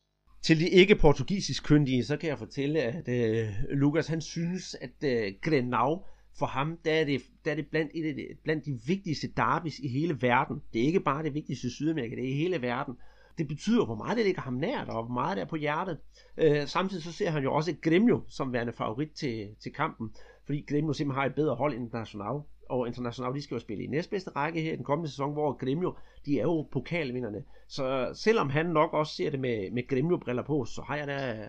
[0.46, 5.04] Til de ikke portugisisk kyndige, så kan jeg fortælle, at øh, Lukas han synes, at
[5.04, 6.06] øh, Grenau
[6.40, 9.28] for ham, der er det, der er det blandt, et af de, blandt de vigtigste
[9.38, 10.62] derbys i hele verden.
[10.74, 12.96] Det er ikke bare det vigtigste i Sydamerika, det er i hele verden.
[13.38, 15.98] Det betyder, hvor meget det ligger ham nært, og hvor meget der er på hjertet.
[16.38, 20.66] Øh, samtidig så ser han jo også Gremio som værende favorit til, til kampen, fordi
[20.70, 23.88] Gremio simpelthen har et bedre hold end Nacional og International, de skal jo spille i
[23.88, 27.44] næstbedste række her i den kommende sæson, hvor Gremio, de er jo pokalvinderne.
[27.68, 31.48] Så selvom han nok også ser det med, med Gremio-briller på, så har jeg da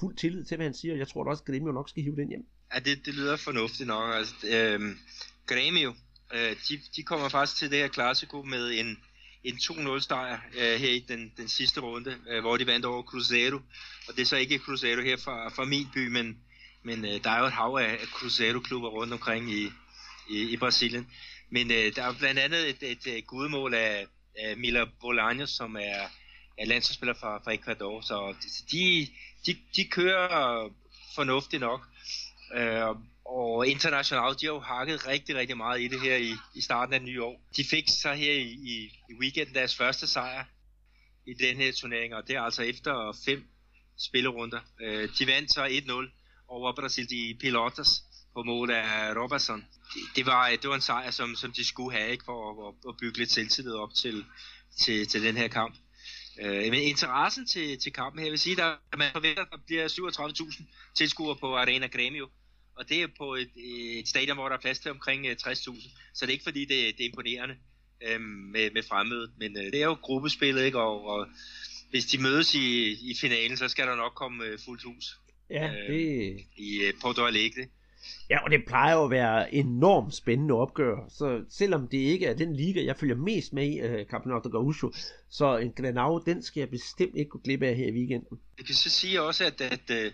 [0.00, 0.96] fuld tillid til, hvad han siger.
[0.96, 2.46] Jeg tror da også, at Gremio nok skal hive den hjem.
[2.74, 4.14] Ja, det, det lyder fornuftigt nok.
[4.14, 4.80] Altså, øh,
[5.46, 5.94] Gremio,
[6.34, 8.98] øh, de, de kommer faktisk til det her klassiko med en,
[9.44, 13.02] en 2-0 sejr øh, her i den, den sidste runde, øh, hvor de vandt over
[13.02, 13.56] Cruzeiro.
[14.08, 16.36] Og det er så ikke Cruzeiro her fra, fra min by, men,
[16.82, 19.66] men øh, der er jo et hav af Cruzeiro-klubber rundt omkring i,
[20.28, 21.06] i, i Brasilien.
[21.50, 24.06] Men øh, der er blandt andet et, et, et gudmål af,
[24.38, 26.02] af Mila Bolaños, som er,
[26.58, 28.00] er landsholdsspiller fra, fra Ecuador.
[28.00, 28.34] Så
[28.72, 29.08] de,
[29.46, 30.68] de, de kører
[31.14, 31.80] fornuftigt nok.
[32.54, 36.60] Øh, og International, de har jo hakket rigtig, rigtig meget i det her i, i
[36.60, 37.40] starten af nye år.
[37.56, 40.44] De fik så her i, i, i weekenden deres første sejr
[41.26, 43.44] i den her turnering, og det er altså efter fem
[43.98, 44.60] spillerunder.
[44.80, 47.88] Øh, de vandt så 1-0 over Brasil de Pilotas
[48.38, 49.64] på mål af Robertson.
[49.94, 52.74] Det, det, var, det var en sejr, som, som de skulle have ikke, for at,
[52.88, 54.24] at bygge lidt selvtillid op til,
[54.82, 55.74] til, til den her kamp.
[56.42, 59.88] Øh, men interessen til, til kampen her vil sige, at man forventer, at der bliver
[59.88, 60.62] 37.000
[60.94, 62.28] tilskuere på Arena Gremio.
[62.76, 63.50] Og det er på et,
[64.00, 65.36] et stadion, hvor der er plads til omkring 60.000.
[66.14, 67.56] Så det er ikke fordi, det, det er imponerende
[68.06, 69.30] øh, med, med fremmødet.
[69.38, 70.78] Men øh, det er jo gruppespillet, ikke?
[70.80, 71.28] Og, og
[71.90, 75.18] hvis de mødes i, i finalen, så skal der nok komme øh, fuldt hus.
[75.50, 76.32] Ja, det...
[76.32, 77.66] Øh, I øh, Porto Alegre.
[78.30, 80.96] Ja, og det plejer jo at være enormt spændende opgør.
[81.08, 84.92] Så selvom det ikke er den liga, jeg følger mest med i, uh, Campeonato Gaúcho,
[85.30, 88.38] så en Granau, den skal jeg bestemt ikke gå glip af her i weekenden.
[88.58, 90.12] Jeg kan så sige også, at, at uh,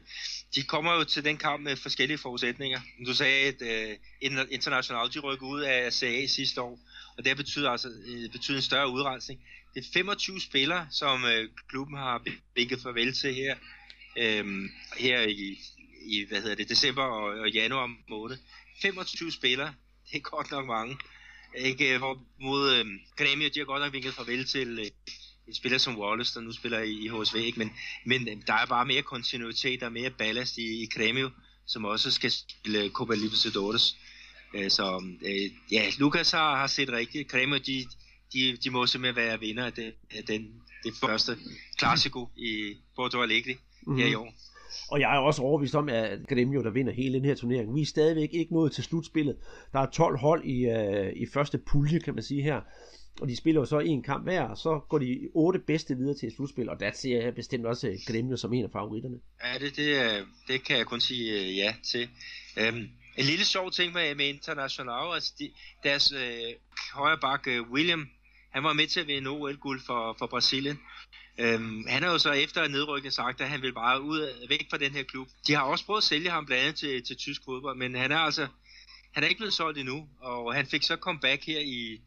[0.55, 2.81] de kommer jo til den kamp med forskellige forudsætninger.
[3.07, 3.97] Du sagde, at uh,
[4.51, 6.79] International de rykkede ud af CA sidste år,
[7.19, 9.41] og det betyder altså uh, betyder en større udrensning.
[9.75, 11.31] Det er 25 spillere, som uh,
[11.69, 12.23] klubben har
[12.57, 13.55] vinket farvel til her,
[14.17, 14.47] uh,
[14.99, 15.59] her i
[16.05, 18.37] i hvad hedder det, december og, og januar måned.
[18.83, 19.75] 25 spillere,
[20.13, 20.99] det er godt nok mange.
[21.57, 22.85] Ikke, hvor mod øh,
[23.21, 24.87] Grêmio, de har godt nok vinket farvel til øh,
[25.49, 27.59] en spiller som Wallace, der nu spiller i, i HSV, ikke?
[27.59, 27.73] Men,
[28.05, 31.31] men øh, der er bare mere kontinuitet og mere ballast i, i Grêmio,
[31.67, 33.97] som også skal spille Copa Libertadores.
[34.55, 37.35] Øh, så øh, ja, Lukas har, har set rigtigt.
[37.35, 37.87] Grêmio, de,
[38.33, 41.39] de, de må simpelthen være vinder af, det, af den, det første
[41.77, 43.99] klassiko i Porto Alegre mm-hmm.
[43.99, 44.35] her i år.
[44.91, 47.75] Og jeg er også overbevist om, at Gremio, der vinder hele den her turnering.
[47.75, 49.37] Vi er stadigvæk ikke nået til slutspillet.
[49.73, 52.61] Der er 12 hold i, øh, i første pulje, kan man sige her.
[53.21, 56.15] Og de spiller jo så en kamp hver, og så går de otte bedste videre
[56.15, 59.17] til et slutspil, og der ser jeg bestemt også øh, Gremio som en af favoritterne.
[59.45, 62.09] Ja, det, det, øh, det kan jeg kun sige øh, ja til.
[62.69, 65.51] Um, en lille sjov ting med, med International, altså de,
[65.83, 66.55] deres øh,
[66.95, 68.09] højre bak William,
[68.51, 70.79] han var med til at vinde OL-guld for, for Brasilien,
[71.39, 74.79] Øhm, han har jo så efter nedrykning sagt, at han vil bare ud væk fra
[74.79, 75.29] den her klub.
[75.47, 78.13] De har også prøvet at sælge ham blandt andet til, til tysk fodbold, men han
[78.13, 78.47] er altså
[79.15, 82.01] han er ikke blevet solgt endnu, og han fik så comeback her i,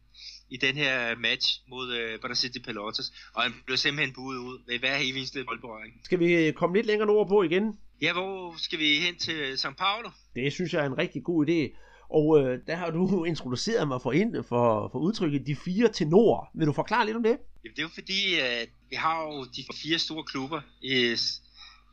[0.49, 4.59] i den her match mod øh, Brasil de Pelotas, og han blev simpelthen buet ud
[4.67, 5.93] ved hver eneste boldberøring.
[6.03, 7.79] Skal vi komme lidt længere nordpå igen?
[8.01, 10.09] Ja, hvor skal vi hen til São Paulo?
[10.35, 11.77] Det synes jeg er en rigtig god idé.
[12.09, 16.49] Og øh, der har du introduceret mig for, ind, for, for udtrykket de fire tenorer.
[16.53, 17.37] Vil du forklare lidt om det?
[17.63, 21.15] Jamen, det er jo fordi, at vi har jo de fire store klubber i,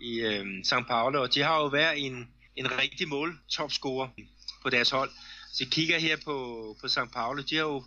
[0.00, 4.08] i øh, São Paulo, og de har jo hver en, en rigtig mål topscorer
[4.62, 5.10] på deres hold.
[5.52, 6.34] Så jeg kigger her på,
[6.80, 7.82] på São Paulo, de har jo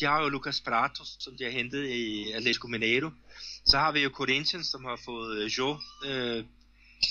[0.00, 3.10] de har jo Lucas Pratos, som de har hentet i Atletico Mineiro.
[3.66, 6.44] Så har vi jo Corinthians, som har fået øh, Jo øh,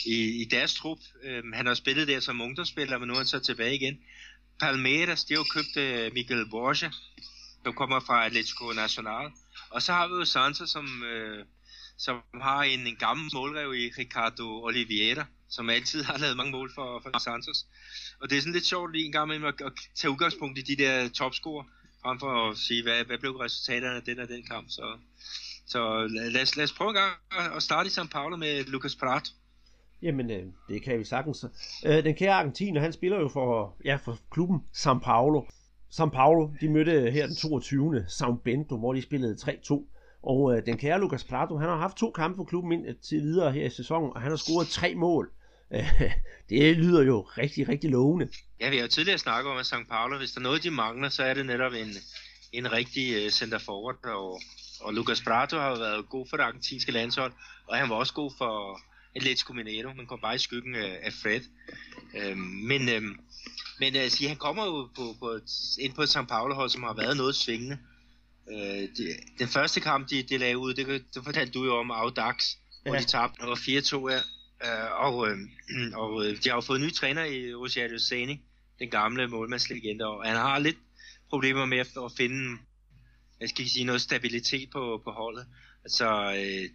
[0.05, 0.97] i, i deres trup.
[1.23, 3.99] Øh, han har spillet der som ungdomsspiller, men nu er han så tilbage igen.
[4.63, 6.89] Palmeiras, de har jo købt øh, Miguel Borja,
[7.63, 9.31] som kommer fra Atletico Nacional.
[9.69, 11.45] Og så har vi jo Santos, som, øh,
[11.97, 16.71] som har en, en gammel målrev i Ricardo Oliveira, som altid har lavet mange mål
[16.75, 17.65] for, for Santos.
[18.19, 20.61] Og det er sådan lidt sjovt lige en gang med at, at tage udgangspunkt i
[20.61, 21.63] de der topscorer,
[22.01, 24.67] frem for at sige, hvad, hvad blev resultaterne af den og den kamp.
[24.69, 24.97] Så,
[25.67, 27.13] så lad, os, lad os prøve en gang
[27.55, 29.31] at starte i São Paulo med Lucas Prato.
[30.03, 31.45] Jamen, øh, det kan vi sagtens.
[31.85, 35.41] Øh, den kære argentiner, han spiller jo for, ja, for klubben San Paulo.
[35.89, 38.05] San Paulo, de mødte øh, her den 22.
[38.07, 39.85] San Bento, hvor de spillede 3-2.
[40.23, 42.95] Og øh, den kære Lucas Prato, han har haft to kampe for klubben ind øh,
[42.95, 45.31] til videre her i sæsonen, og han har scoret tre mål.
[46.49, 48.29] det lyder jo rigtig, rigtig lovende.
[48.59, 49.89] Ja, vi har jo tidligere snakket om, at St.
[49.89, 51.89] Paulo, hvis der er noget, de mangler, så er det netop en,
[52.51, 54.41] en rigtig øh, center forward, og,
[54.81, 57.31] og Lucas Prato har været god for det argentinske landshold,
[57.67, 58.79] og han var også god for
[59.15, 61.41] Atletico Mineiro, men kom bare i skyggen af, af Fred.
[62.13, 63.15] Uh, men uh,
[63.79, 66.27] men altså, han kommer jo på, på et, ind på et St.
[66.29, 67.77] Paulo-hold, som har været noget svingende.
[68.47, 68.55] Uh,
[68.97, 72.55] det, den første kamp, de, de lavede ud, det, det fortalte du jo om Audax,
[72.85, 72.89] ja.
[72.89, 74.21] hvor de tabte over 4-2 her.
[74.65, 75.37] Uh, og, øh,
[75.93, 78.41] og de har jo fået en ny træner i Rosario Sani,
[78.79, 80.77] den gamle målmandslegende, og han har lidt
[81.29, 82.57] problemer med at, at finde
[83.43, 85.45] jeg skal sige, noget stabilitet på, på holdet.
[85.83, 86.69] Altså, øh,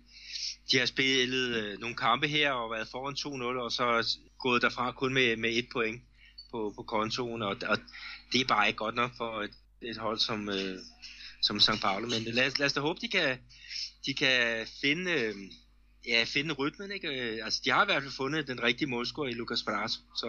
[0.73, 4.93] de har spillet øh, nogle kampe her og været foran 2-0, og så gået derfra
[4.93, 6.03] kun med, med et point
[6.51, 7.79] på, på kontoen, og, og
[8.33, 10.79] det er bare ikke godt nok for et, et hold som, øh,
[11.43, 11.81] som St.
[11.83, 12.07] Paulo.
[12.09, 13.39] Men lad, lad os da håbe, de kan,
[14.07, 15.11] de kan finde...
[15.13, 15.35] Øh,
[16.09, 17.09] ja, finde rytmen, ikke?
[17.09, 20.27] Øh, altså, de har i hvert fald fundet den rigtige målscore i Lucas Brasso, så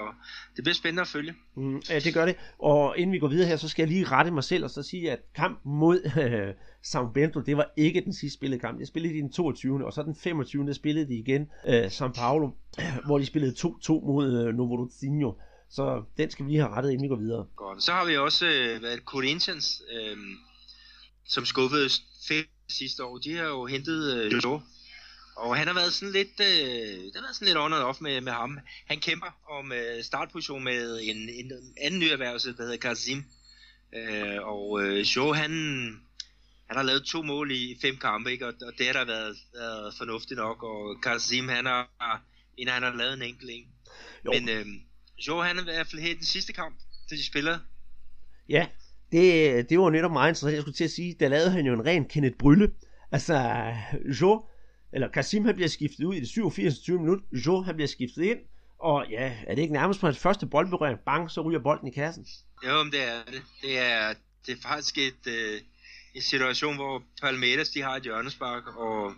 [0.56, 1.36] det bliver spændende at følge.
[1.56, 2.36] Mm, ja, det gør det.
[2.60, 4.84] Og inden vi går videre her, så skal jeg lige rette mig selv og så
[4.84, 6.50] sige, at kampen mod øh,
[6.88, 8.80] São Bento, det var ikke den sidste spillede kamp.
[8.80, 9.86] Jeg spillede i den 22.
[9.86, 10.68] og så den 25.
[10.68, 12.50] der spillede de igen øh, São Paulo,
[13.06, 15.34] hvor de spillede 2-2 mod øh, Novo Rudzinho.
[15.72, 17.46] Så den skal vi lige have rettet, inden vi går videre.
[17.56, 17.84] Godt.
[17.84, 20.18] Så har vi også øh, været Corinthians, øh,
[21.26, 21.90] som skuffede
[22.70, 23.18] sidste år.
[23.18, 24.32] De har jo hentet øh,
[25.40, 28.02] og han har været sådan lidt, øh, det har været sådan lidt on and off
[28.02, 28.60] med, med ham.
[28.88, 33.24] Han kæmper om øh, startposition med en, en anden ny erhvervelse, der hedder Kazim.
[33.96, 35.52] Øh, og øh, Joe, han,
[36.68, 38.48] han har lavet to mål i fem kampe, ikke?
[38.48, 40.64] Og, og det har der været, været fornuftigt nok.
[40.64, 42.24] Og Kazim, han har,
[42.58, 43.68] en, han har lavet en enkelt en.
[44.26, 44.32] Jo.
[44.32, 44.66] Men øh,
[45.28, 46.76] Joe, han er i hvert fald her i den sidste kamp,
[47.10, 47.60] da de spiller.
[48.50, 48.68] Ja,
[49.12, 50.54] det, det var netop meget interessant.
[50.54, 52.72] Jeg skulle til at sige, der lavede han jo en ren Kenneth Brylle.
[53.12, 53.36] Altså,
[54.22, 54.42] Joe,
[54.94, 56.80] eller Kasim han bliver skiftet ud i det 87.
[56.80, 58.40] 20 minut, Jo han bliver skiftet ind,
[58.80, 61.92] og ja, er det ikke nærmest på hans første boldberøring, bang, så ryger bolden i
[61.92, 62.28] kassen.
[62.68, 63.42] Jo, men det er det.
[63.62, 64.14] Det er,
[64.46, 65.62] det er faktisk et, øh,
[66.14, 69.14] en situation, hvor Palmeiras de har et hjørnespark, og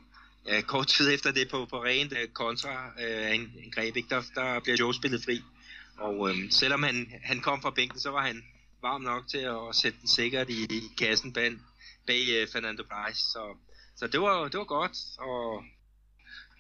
[0.48, 4.10] ja, kort tid efter det på, på rent øh, kontra øh, en, en greb, ikke,
[4.10, 5.42] der, der bliver Joe spillet fri.
[5.98, 8.44] Og øh, selvom han, han kom fra bænken, så var han
[8.82, 11.52] varm nok til at sætte den sikkert i, i kassen bag,
[12.08, 13.20] bag øh, Fernando Price.
[13.20, 13.58] Så
[14.02, 15.64] så det var, det var godt, og,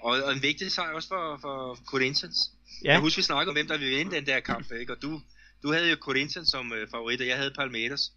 [0.07, 2.37] og, og en vigtig sejr også for, for Corinthians.
[2.85, 2.91] Ja.
[2.91, 4.93] Jeg husker, vi snakkede om, hvem der ville vinde den der kamp, ikke?
[4.93, 5.21] og du,
[5.63, 8.13] du havde jo Corinthians som øh, favorit, og jeg havde Palmeiras.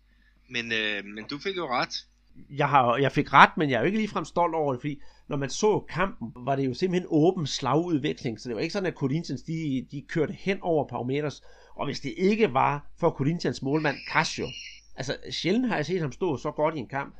[0.50, 1.94] Men, øh, men du fik jo ret.
[2.50, 5.00] Jeg, har, jeg fik ret, men jeg er jo ikke ligefrem stolt over det, fordi
[5.28, 8.92] når man så kampen, var det jo simpelthen åben slagudvikling, så det var ikke sådan,
[8.92, 11.42] at Corinthians de, de kørte hen over Palmeiras,
[11.76, 14.46] og hvis det ikke var for Corinthians målmand Casio,
[14.96, 17.14] altså sjældent har jeg set ham stå så godt i en kamp,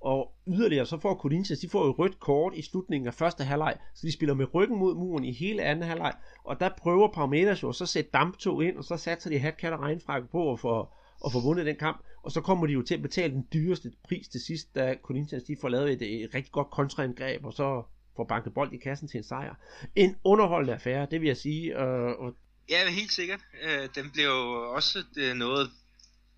[0.00, 3.76] og yderligere så får Corinthians, de får et rødt kort i slutningen af første halvleg,
[3.94, 7.62] så de spiller med ryggen mod muren i hele anden halvleg, og der prøver Parmeters
[7.62, 10.60] jo så at sætte damptog ind, og så satser de hatkat og regnfrakke på at
[10.60, 10.80] få,
[11.26, 13.92] at få vundet den kamp, og så kommer de jo til at betale den dyreste
[14.08, 17.82] pris til sidst, da Corinthians de får lavet et, et rigtig godt kontraangreb, og så
[18.16, 19.54] får banket bold i kassen til en sejr.
[19.96, 21.80] En underholdende affære, det vil jeg sige.
[21.80, 22.34] Øh, og...
[22.70, 23.40] Ja, helt sikkert.
[23.62, 25.70] Øh, den blev jo også øh, noget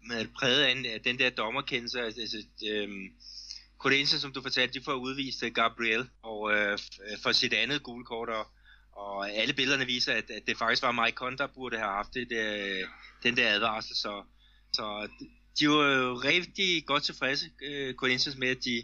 [0.08, 2.00] med præget af den der dommerkendelse.
[2.00, 2.38] Altså,
[2.72, 2.88] øh,
[3.82, 6.78] Corinthians, som du fortalte, de får udvist øh, Gabriel og, øh,
[7.22, 8.46] for sit andet gule kort, og,
[8.92, 12.14] og alle billederne viser, at, at det faktisk var Mike Conter, der burde have haft
[12.14, 12.84] det, det,
[13.22, 13.96] den der advarsel.
[13.96, 14.22] Så,
[14.72, 15.08] så
[15.58, 18.82] de var jo rigtig godt tilfredse, øh, Corinthians, med, at de,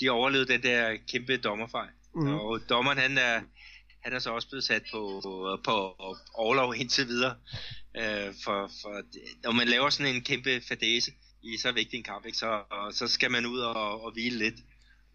[0.00, 1.90] de overlevede den der kæmpe dommerfejl.
[2.14, 2.34] Mm.
[2.34, 3.40] Og dommeren, han er,
[4.04, 5.20] han er så også blevet sat på,
[5.64, 5.72] på
[6.34, 7.36] overlov indtil videre.
[7.96, 9.02] Øh, for, for,
[9.42, 11.12] når man laver sådan en kæmpe fadese
[11.44, 12.60] i så vigtig en kamp, ikke, så,
[12.92, 14.54] så skal man ud og, og hvile lidt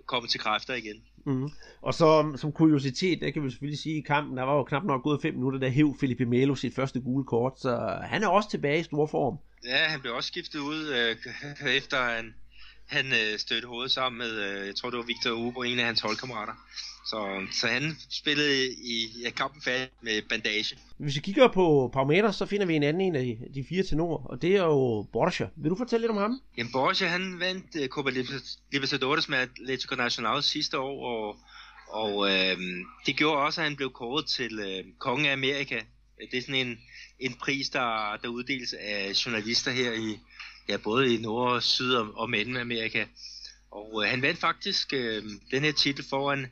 [0.05, 1.03] komme til kræfter igen.
[1.25, 1.49] Mm.
[1.81, 4.83] Og så som kuriositet, der kan vi selvfølgelig sige, i kampen, der var jo knap
[4.83, 8.27] nok gået 5 minutter, der hæv Felipe Melo sit første gule kort, så han er
[8.27, 9.37] også tilbage i stor form.
[9.65, 11.15] Ja, han blev også skiftet ud, øh,
[11.79, 12.35] efter han,
[12.89, 15.85] han øh, stødte hovedet sammen med, øh, jeg tror det var Victor Ubo, en af
[15.85, 16.53] hans holdkammerater.
[17.05, 20.77] Så, så han spillede i ja, kampen færdig med bandage.
[20.97, 24.25] Hvis vi kigger på Parameter, så finder vi en anden en af de fire tenorer,
[24.25, 25.47] og det er jo Borja.
[25.55, 26.41] Vil du fortælle lidt om ham?
[26.57, 28.09] Jamen Borja, han vandt uh, Copa
[28.71, 31.37] Libertadores med Atletico Nacional sidste år, og,
[31.87, 32.57] og øh,
[33.05, 35.79] det gjorde også, at han blev kåret til øh, kongen af Amerika.
[36.31, 36.79] Det er sådan en,
[37.19, 40.19] en pris, der, der uddeles af journalister her i,
[40.69, 43.05] ja, både i Nord-, Syd- og, og Mellemamerika.
[43.71, 46.47] Og øh, han vandt faktisk øh, den her titel foran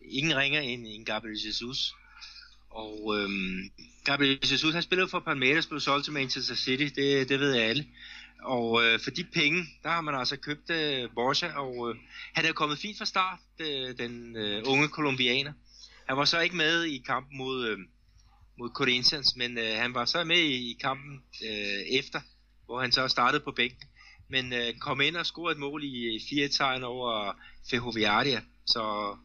[0.00, 1.94] ingen ringer end, end Gabriel Jesus.
[2.70, 3.28] Og øh,
[4.04, 7.86] Gabriel Jesus, han spillede for Palmeiras, blev solgt til Manchester City, det, det ved alle.
[8.42, 11.96] Og øh, for de penge, der har man altså købt øh, Borja, og øh,
[12.34, 15.52] han er kommet fint fra start, øh, den øh, unge kolumbianer.
[16.08, 17.78] Han var så ikke med i kampen mod, øh,
[18.58, 22.20] mod Corinthians, men øh, han var så med i, i kampen øh, efter,
[22.66, 23.88] hvor han så startede på bænken.
[24.28, 27.32] Men øh, kom ind og scorede et mål i 4-1 over
[27.70, 29.16] Ferroviaria, så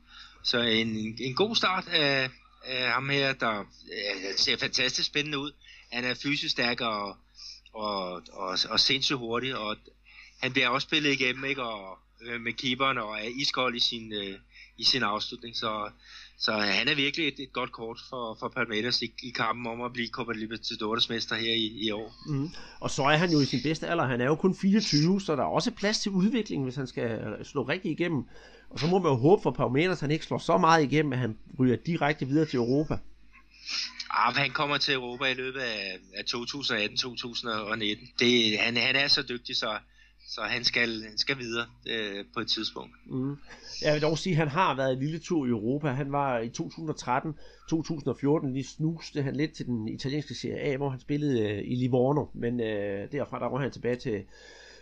[0.44, 2.30] så en, en god start af,
[2.64, 5.52] af ham her, der øh, ser fantastisk spændende ud.
[5.92, 7.18] Han er fysisk stærk og,
[7.74, 9.78] og, og, og sindssygt hurtig, og
[10.42, 11.64] han bliver også spillet igennem, ikke?
[11.64, 14.40] Og, øh, med keeperen og er iskold i sin, øh,
[14.78, 15.56] i sin afslutning.
[15.56, 15.92] Så,
[16.42, 19.82] så han er virkelig et, et godt kort for, for Palmeiras i, i kampen om
[19.82, 22.14] at blive Copa Libertadores mester her i, i år.
[22.28, 22.50] Mm.
[22.80, 24.06] Og så er han jo i sin bedste alder.
[24.06, 27.38] Han er jo kun 24, så der er også plads til udvikling, hvis han skal
[27.44, 28.24] slå rigtig igennem.
[28.70, 31.14] Og så må man jo håbe for Palmeiras, at han ikke slår så meget igennem,
[31.14, 32.98] at han ryger direkte videre til Europa.
[34.10, 38.14] Ah, han kommer til Europa i løbet af, af 2018-2019.
[38.20, 39.78] Det, han, han er så dygtig, så,
[40.28, 42.96] så han, skal, han skal videre øh, på et tidspunkt.
[43.06, 43.36] Mm.
[43.82, 45.88] Jeg vil dog sige, at han har været en lille tur i Europa.
[45.88, 46.48] Han var i
[48.48, 51.76] 2013-2014, lige snuste han lidt til den italienske Serie A, hvor han spillede øh, i
[51.76, 52.26] Livorno.
[52.34, 54.24] Men øh, derfra der var han tilbage til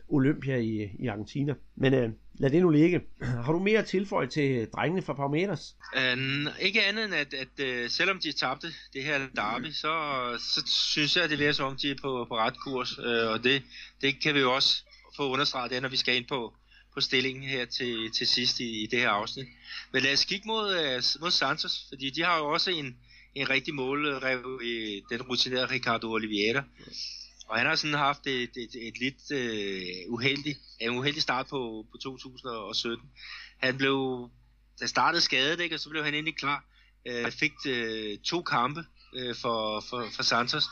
[0.10, 1.54] Olympia i, i Argentina.
[1.76, 3.02] Men øh, lad det nu ligge.
[3.46, 5.76] Har du mere tilføje til drengene fra Palmeiras?
[6.14, 9.94] Um, ikke andet end, at, at uh, selvom de tabte det her derby, så,
[10.40, 13.00] så synes jeg, at det virker som om, de er på, på ret kurs.
[13.00, 13.64] Uh, og det,
[14.02, 14.84] det kan vi jo også
[15.20, 16.54] få understreget, det, når vi skal ind på,
[16.94, 19.48] på stillingen her til, til sidst i, i det her afsnit.
[19.92, 22.98] Men lad os kigge mod, øh, mod Santos, fordi de har jo også en,
[23.36, 26.64] en rigtig målrev i den rutinerede Ricardo Oliveira.
[27.48, 31.48] Og han har sådan haft et, et, et lidt øh, uh, uheldigt, en uheldig start
[31.48, 33.10] på, på 2017.
[33.58, 34.30] Han blev,
[34.82, 36.66] da startede skadet, ikke, og så blev han endelig klar.
[37.10, 40.66] Uh, fik uh, to kampe uh, for, for, for Santos,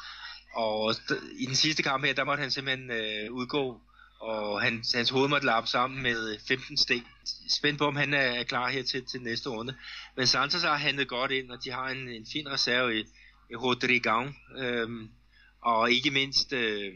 [0.53, 0.95] og
[1.39, 3.81] i den sidste kamp her, der måtte han simpelthen øh, udgå,
[4.19, 7.03] og han, hans hoved måtte lappe sammen med øh, 15 sten.
[7.49, 9.75] Spændt på, om han er klar her til, til næste runde.
[10.15, 13.03] Men Santos har handlet godt ind, og de har en, en fin reserve i,
[13.51, 14.29] i Rodrigo.
[14.57, 15.09] Øhm,
[15.61, 16.93] og ikke mindst øh,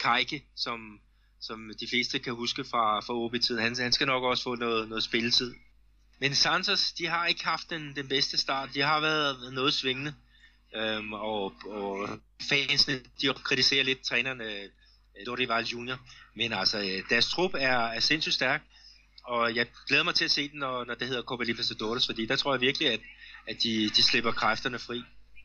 [0.00, 1.00] Kajke, som,
[1.40, 3.62] som de fleste kan huske fra, fra OB-tiden.
[3.62, 5.54] Han, han skal nok også få noget, noget spilletid.
[6.20, 8.70] Men Santos, de har ikke haft den, den bedste start.
[8.74, 10.14] De har været noget svingende.
[10.76, 12.08] Øhm, og, og
[12.48, 14.68] fansene, de kritiserer lidt trænerne øh,
[15.26, 15.98] Dorival Junior.
[16.34, 18.62] Men altså, øh, deres trup er, er sindssygt stærk.
[19.24, 22.26] Og jeg glæder mig til at se den, når, når det hedder Copa Libertadores, fordi
[22.26, 23.00] der tror jeg virkelig, at,
[23.46, 25.02] at de, de slipper kræfterne fri.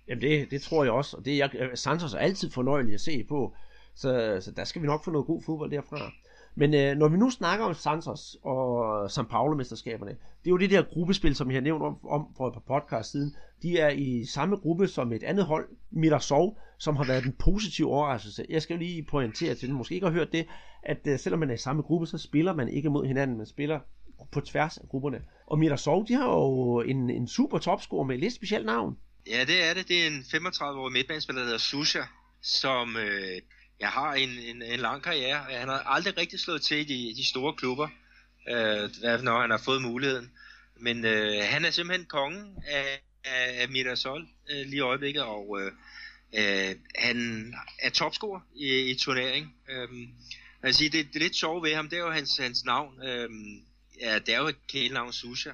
[0.07, 2.93] Jamen det, det tror jeg også, og det er jeg, øh, Santos er altid fornøjelig
[2.93, 3.55] at se på,
[3.95, 6.11] så, så der skal vi nok få noget god fodbold derfra.
[6.55, 10.69] Men øh, når vi nu snakker om Santos og São Paulo-mesterskaberne, det er jo det
[10.69, 13.35] der gruppespil, som jeg har nævnt om, om for et par podcast siden.
[13.61, 17.89] De er i samme gruppe som et andet hold, Mirassol, som har været en positiv
[17.89, 18.45] overraskelse.
[18.49, 20.47] Jeg skal lige pointere til den, måske ikke har hørt det,
[20.83, 23.45] at øh, selvom man er i samme gruppe, så spiller man ikke mod hinanden, man
[23.45, 23.79] spiller
[24.31, 25.21] på tværs af grupperne.
[25.47, 28.97] Og Mirassol, de har jo en, en super topscorer med et lidt specielt navn.
[29.27, 29.87] Ja, det er det.
[29.87, 32.01] Det er en 35-årig midtbanespiller, der hedder Susha,
[32.41, 33.41] som øh,
[33.81, 35.43] jeg har en, en, en lang karriere.
[35.49, 37.87] Han har aldrig rigtig slået til i de, de store klubber,
[38.49, 40.31] øh, når han har fået muligheden.
[40.75, 45.61] Men øh, han er simpelthen kongen af, af, af Mirasol øh, lige i øjeblikket, og
[45.61, 45.71] øh,
[46.33, 49.55] øh, han er topscorer i, i turnering.
[49.69, 49.87] Øh,
[50.63, 53.03] jeg sige, det, det er lidt sjovt ved ham, det er jo hans, hans navn.
[53.03, 53.29] Øh,
[54.01, 55.51] ja, det er jo et kælenavn Susha.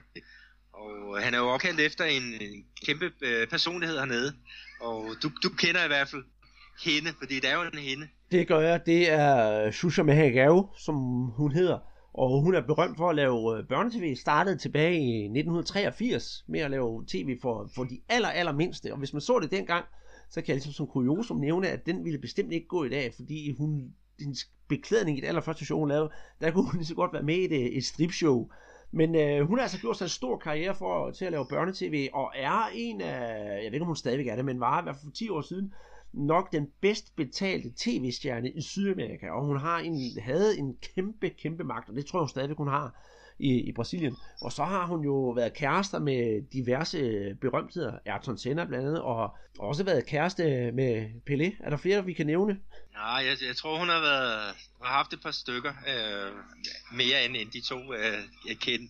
[0.73, 4.35] Og han er jo opkaldt efter en, en kæmpe øh, personlighed hernede.
[4.79, 6.23] Og du, du kender i hvert fald
[6.83, 8.09] hende, fordi det er jo en hende.
[8.31, 8.85] Det gør jeg.
[8.85, 11.79] Det er Shusha Mahagao, som hun hedder.
[12.13, 16.71] Og hun er berømt for at lave øh, børnetv, startede tilbage i 1983 med at
[16.71, 18.91] lave tv for, for de aller, aller mindste.
[18.91, 19.85] Og hvis man så det dengang,
[20.29, 23.13] så kan jeg ligesom som kuriosum nævne, at den ville bestemt ikke gå i dag,
[23.15, 26.11] fordi hun, hendes beklædning i det allerførste show, hun lavede,
[26.41, 28.49] der kunne hun lige så godt være med i et, øh, et stripshow.
[28.91, 32.07] Men øh, hun har altså gjort sig en stor karriere for, til at lave børnetv,
[32.13, 34.83] og er en af, jeg ved ikke om hun stadigvæk er det, men var i
[34.83, 35.73] hvert fald for 10 år siden,
[36.17, 41.63] nok den bedst betalte tv-stjerne i Sydamerika, og hun har en, havde en kæmpe, kæmpe
[41.63, 42.95] magt, og det tror jeg hun stadigvæk, hun har
[43.39, 44.15] i, i Brasilien.
[44.41, 49.37] Og så har hun jo været kærester med diverse berømtheder, Ayrton Senna blandt andet, og
[49.59, 51.65] også været kæreste med Pelé.
[51.65, 52.59] Er der flere, vi kan nævne?
[52.93, 56.31] Ja, jeg, jeg tror, hun har, været, har haft et par stykker øh,
[56.97, 58.89] mere end, end de to øh, kend,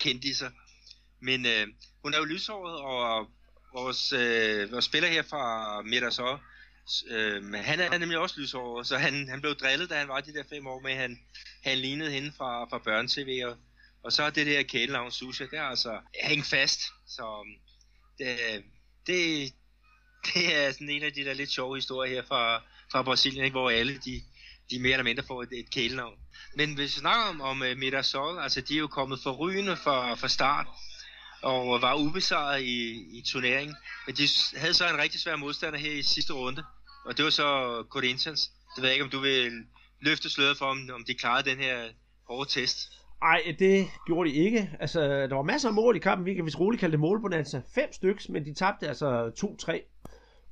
[0.00, 0.50] kendiser.
[1.20, 1.66] Men øh,
[2.02, 3.26] hun er jo lyshåret, og
[3.74, 6.38] vores, øh, vores spiller her fra Mirasol,
[7.10, 10.34] øh, han er nemlig også lyshåret, så han, han blev drillet, da han var de
[10.34, 11.18] der fem år med, han,
[11.64, 13.56] han lignede hende fra, fra børne-tv, og,
[14.04, 17.46] og så er det der kælenavn Susha, det er altså hængt fast, så um,
[18.18, 18.38] det,
[19.06, 19.52] det,
[20.34, 22.62] det er sådan en af de der lidt sjove historier her fra,
[22.92, 24.22] fra Brasilien, ikke, hvor alle de,
[24.70, 26.18] de mere eller mindre får et, et kælenavn.
[26.56, 29.76] Men hvis vi snakker om, om øh, uh, Mirasol, altså de er jo kommet forrygende
[29.76, 30.66] fra, fra start,
[31.42, 33.76] og var ubesejret i, i turneringen.
[34.06, 36.64] Men de havde så en rigtig svær modstander her i sidste runde,
[37.04, 38.40] og det var så Corinthians.
[38.76, 39.52] Det ved jeg ikke, om du vil
[40.00, 41.76] løfte sløret for, om, om de klarede den her
[42.28, 42.78] hårde test.
[43.22, 44.70] Nej, det gjorde de ikke.
[44.80, 46.26] Altså, der var masser af mål i kampen.
[46.26, 47.60] Vi kan vist roligt kalde det målbonanza.
[47.74, 49.30] Fem styks, men de tabte altså
[49.62, 49.94] 2-3.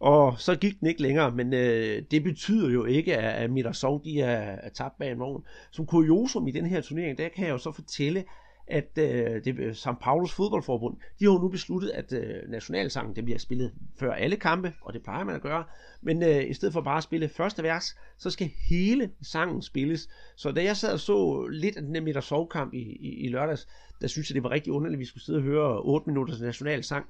[0.00, 4.04] Og så gik den ikke længere, men øh, det betyder jo ikke, at, at Midrasov
[4.04, 5.44] de er, er tabt bag en vogn.
[5.70, 8.24] Som kuriosum i den her turnering, der kan jeg jo så fortælle,
[8.68, 9.88] at øh, det øh, St.
[10.00, 14.36] Paulus fodboldforbund, de har jo nu besluttet, at øh, nationalsangen den bliver spillet før alle
[14.36, 15.64] kampe, og det plejer man at gøre.
[16.02, 20.08] Men øh, i stedet for bare at spille første vers, så skal hele sangen spilles.
[20.36, 23.68] Så da jeg sad og så lidt af den der Midrasov-kamp i, i, i lørdags,
[24.00, 26.40] der synes jeg, det var rigtig underligt, at vi skulle sidde og høre 8 minutters
[26.40, 27.06] nationalsang.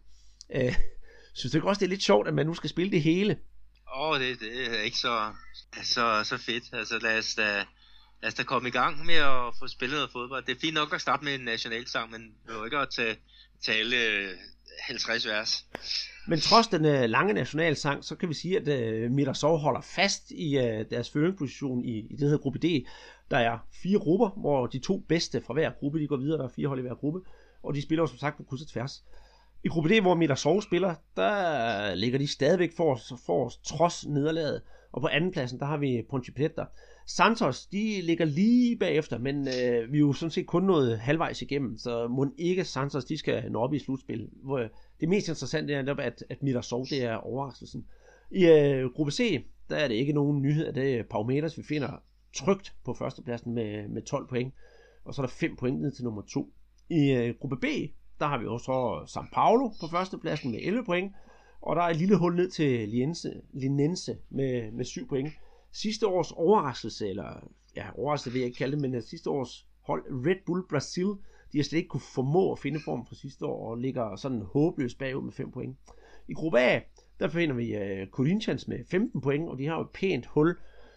[0.55, 0.77] Øh,
[1.37, 3.39] Synes du ikke også, det er lidt sjovt, at man nu skal spille det hele?
[3.97, 5.33] Åh, oh, det, det er ikke så,
[5.83, 6.65] så, så fedt.
[6.73, 7.65] Altså lad os, da,
[8.23, 10.45] lad os da komme i gang med at få spillet noget fodbold.
[10.45, 13.17] Det er fint nok at starte med en nationalsang, men det jo ikke at tage,
[13.65, 14.31] tale øh,
[14.81, 15.67] 50 vers.
[16.29, 19.81] Men trods den uh, lange nationalsang, så kan vi sige, at uh, øh, Midrasov holder
[19.81, 22.87] fast i uh, deres føringsposition i, i det her gruppe D.
[23.31, 26.45] Der er fire grupper, hvor de to bedste fra hver gruppe, de går videre, der
[26.45, 27.21] er fire hold i hver gruppe,
[27.63, 29.05] og de spiller som sagt på kryds og tværs.
[29.65, 34.63] I gruppe D, hvor Milasov spiller, der ligger de stadigvæk for, for trods nederlaget.
[34.93, 36.65] Og på andenpladsen, der har vi Ponte Preta.
[37.09, 41.43] Santos, de ligger lige bagefter, men øh, vi er jo sådan set kun nået halvvejs
[41.43, 44.29] igennem, så må ikke Santos, de skal nå op i slutspil.
[44.43, 44.69] Hvor, øh,
[45.01, 47.87] det mest interessante er netop, at, at Milasov, det er overraskelsen.
[48.31, 51.63] I øh, gruppe C, der er det ikke nogen nyhed, at det er Palmeiras, vi
[51.63, 52.03] finder
[52.35, 54.55] trygt på førstepladsen med, med 12 point.
[55.05, 56.53] Og så er der 5 point ned til nummer 2.
[56.91, 57.65] I øh, gruppe B,
[58.21, 61.13] der har vi også øh, São Paulo på førstepladsen med 11 point,
[61.61, 65.33] og der er et lille hul ned til Liense, Linense med, med 7 point.
[65.83, 69.67] Sidste års overraskelse, eller ja, overraskelse vil jeg ikke kalde det, men øh, sidste års
[69.81, 71.07] hold Red Bull Brasil,
[71.53, 74.43] de har slet ikke kunne formå at finde form fra sidste år, og ligger sådan
[74.43, 75.77] håbløst bagud med 5 point.
[76.29, 76.81] I gruppe A,
[77.21, 80.57] der finder vi uh, Corinthians med 15 point, og de har jo et pænt hul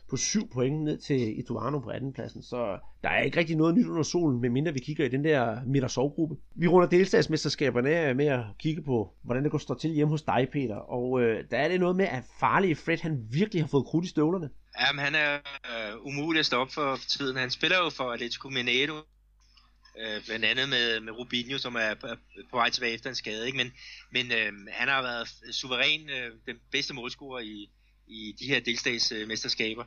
[0.09, 2.13] på 7 point ned til Ituano på 18.
[2.13, 2.41] pladsen.
[2.41, 5.57] Så der er ikke rigtig noget nyt under solen, medmindre vi kigger i den der
[5.65, 6.35] midtersovgruppe.
[6.55, 10.21] Vi runder delstatsmesterskaberne af med at kigge på, hvordan det går stå til hjemme hos
[10.21, 10.75] dig, Peter.
[10.75, 14.05] Og øh, der er det noget med, at farlige Fred, han virkelig har fået krudt
[14.05, 14.49] i støvlerne.
[14.79, 15.39] Jamen, han er
[15.71, 17.35] øh, umulig at stoppe for tiden.
[17.37, 19.01] Han spiller jo for Atletico Mineiro,
[19.99, 22.07] øh, blandt andet med, med Rubinho, som er på,
[22.51, 23.45] på vej tilbage efter en skade.
[23.45, 23.57] Ikke?
[23.57, 23.71] Men,
[24.11, 27.69] men øh, han har været suveræn øh, den bedste målscorer i,
[28.07, 29.83] i de her delstatsmesterskaber.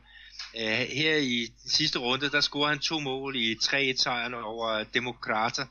[0.54, 5.66] Uh, her i sidste runde, der scorede han to mål i 3-1-sejren over Demokrater.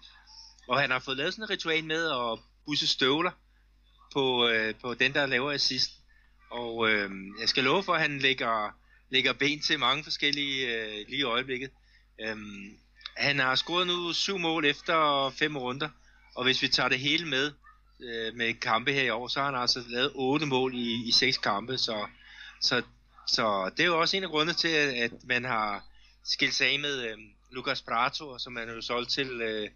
[0.68, 3.32] Og han har fået lavet sådan et ritual med at busse støvler
[4.14, 5.92] på, øh, på den, der laver assist.
[6.52, 7.10] Og øh,
[7.40, 8.76] jeg skal love for, at han lægger,
[9.12, 11.70] lægger ben til mange forskellige øh, lige i øjeblikket.
[12.22, 12.78] Øhm,
[13.18, 15.89] han har scoret nu syv mål efter fem runder.
[16.36, 17.51] Og hvis vi tager det hele med,
[18.01, 21.12] øh, med kampe her i år, så har han altså lavet otte mål i, i
[21.12, 21.78] seks kampe.
[21.78, 22.07] Så
[22.62, 22.84] så,
[23.28, 25.84] så det er jo også en af grundene til, at man har
[26.24, 27.18] skilt sig af med øh,
[27.51, 29.70] Lucas Prato, som man jo solgt til, øh,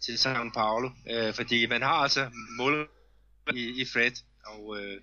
[0.00, 0.90] til São Paulo.
[1.10, 2.88] Øh, fordi man har altså mål
[3.54, 4.12] i, i Fred,
[4.46, 5.00] og øh,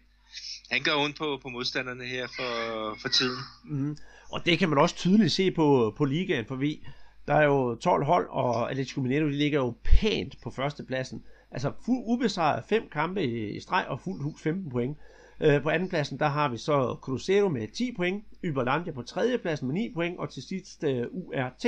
[0.72, 2.54] han gør ondt på, på modstanderne her for,
[3.02, 3.40] for tiden.
[3.66, 3.98] Mm.
[4.30, 6.88] Og det kan man også tydeligt se på, på ligaen, for vi,
[7.28, 11.24] der er jo 12 hold, og Atletico Mineiro de ligger jo pænt på førstepladsen.
[11.52, 14.98] Altså fuld ubesejret, fem kampe i, i streg og fuldt hus 15 point.
[15.42, 19.76] Øh, på andenpladsen, der har vi så Cruzeiro med 10 point, Yberlandia på tredjepladsen med
[19.76, 21.66] 9 point, og til sidst øh, uh, URT,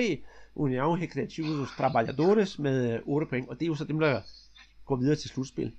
[0.56, 4.22] União Recreativos Trabalhadores med øh, 8 point, og det er jo så dem, der
[4.86, 5.72] går videre til slutspil.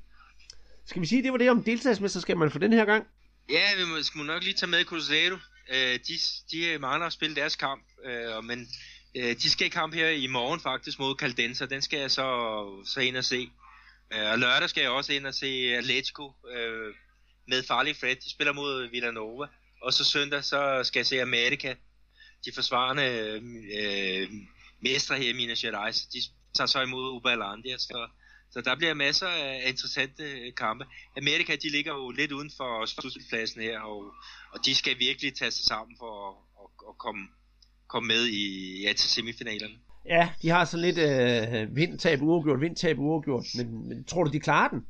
[0.86, 3.06] Skal vi sige, det var det om deltagsmesterskaberne for den her gang?
[3.50, 5.36] Ja, vi må, skal nok lige tage med Cruzeiro.
[5.70, 6.18] Øh, de,
[6.50, 8.68] de øh, mangler at spille deres kamp, øh, men
[9.16, 11.66] øh, de skal i kamp her i morgen faktisk mod Caldensa.
[11.66, 12.26] Den skal jeg så,
[12.86, 13.50] så ind og se.
[14.12, 16.94] Øh, og lørdag skal jeg også ind og se Atletico øh,
[17.48, 18.16] med Farlig Fred.
[18.16, 19.46] De spiller mod Villanova.
[19.82, 21.74] Og så søndag så skal jeg se America.
[22.44, 23.42] De forsvarende øh,
[23.80, 24.28] øh
[24.82, 26.06] mestre her i Minas Gerais.
[26.06, 26.18] De
[26.56, 27.78] tager så imod Uberlandia.
[27.78, 28.08] Så
[28.56, 30.84] så der bliver masser af interessante øh, kampe.
[31.16, 34.04] Amerika, de ligger jo lidt uden for slutspilspladsen her, og,
[34.52, 37.22] og de skal virkelig tage sig sammen for at, at, at komme,
[37.88, 38.42] komme med i,
[38.82, 39.74] ja, til semifinalerne.
[40.08, 44.40] Ja, de har så lidt øh, vindtab uafgjort, vindtab uafgjort, men, men tror du, de
[44.40, 44.86] klarer den?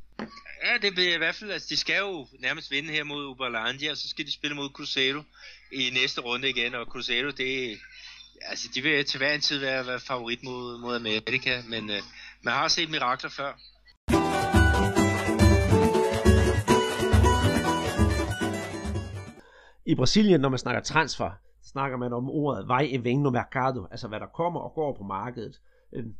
[0.65, 3.91] Ja, det bliver i hvert fald, altså de skal jo nærmest vinde her mod Uberlandia,
[3.91, 5.23] og så skal de spille mod Cruzeiro
[5.73, 7.79] i næste runde igen, og Cruzeiro, det
[8.43, 12.03] altså de vil til hver en tid være, være favorit mod, mod Amerika, men øh,
[12.47, 13.53] man har set mirakler før.
[19.87, 21.31] I Brasilien, når man snakker transfer,
[21.65, 24.97] snakker man om ordet vai e vem no mercado, altså hvad der kommer og går
[24.99, 25.61] på markedet.
[25.95, 26.15] Øhm,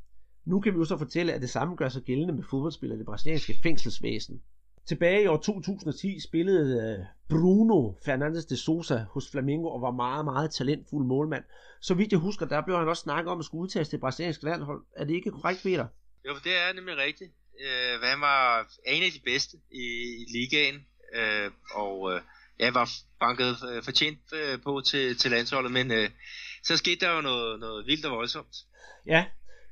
[0.45, 2.99] nu kan vi jo så fortælle, at det samme gør sig gældende med fodboldspillere i
[2.99, 4.43] det brasilianske fængselsvæsen.
[4.87, 10.25] Tilbage i år 2010 spillede øh, Bruno Fernandes de Souza hos Flamengo og var meget,
[10.25, 11.45] meget talentfuld målmand.
[11.81, 14.45] Så vidt jeg husker, der blev han også snakket om at skulle udtages til brasilianske
[14.45, 14.85] landhold.
[14.97, 15.87] Er det ikke korrekt, Peter?
[16.27, 17.31] Jo, det er nemlig rigtigt.
[17.61, 19.85] Øh, han var en af de bedste i,
[20.21, 22.21] i ligaen, øh, og øh,
[22.59, 26.11] jeg var banket øh, fortjent øh, på til, til landsholdet, men øh,
[26.63, 28.57] så skete der jo noget, noget vildt og voldsomt.
[29.07, 29.25] Ja,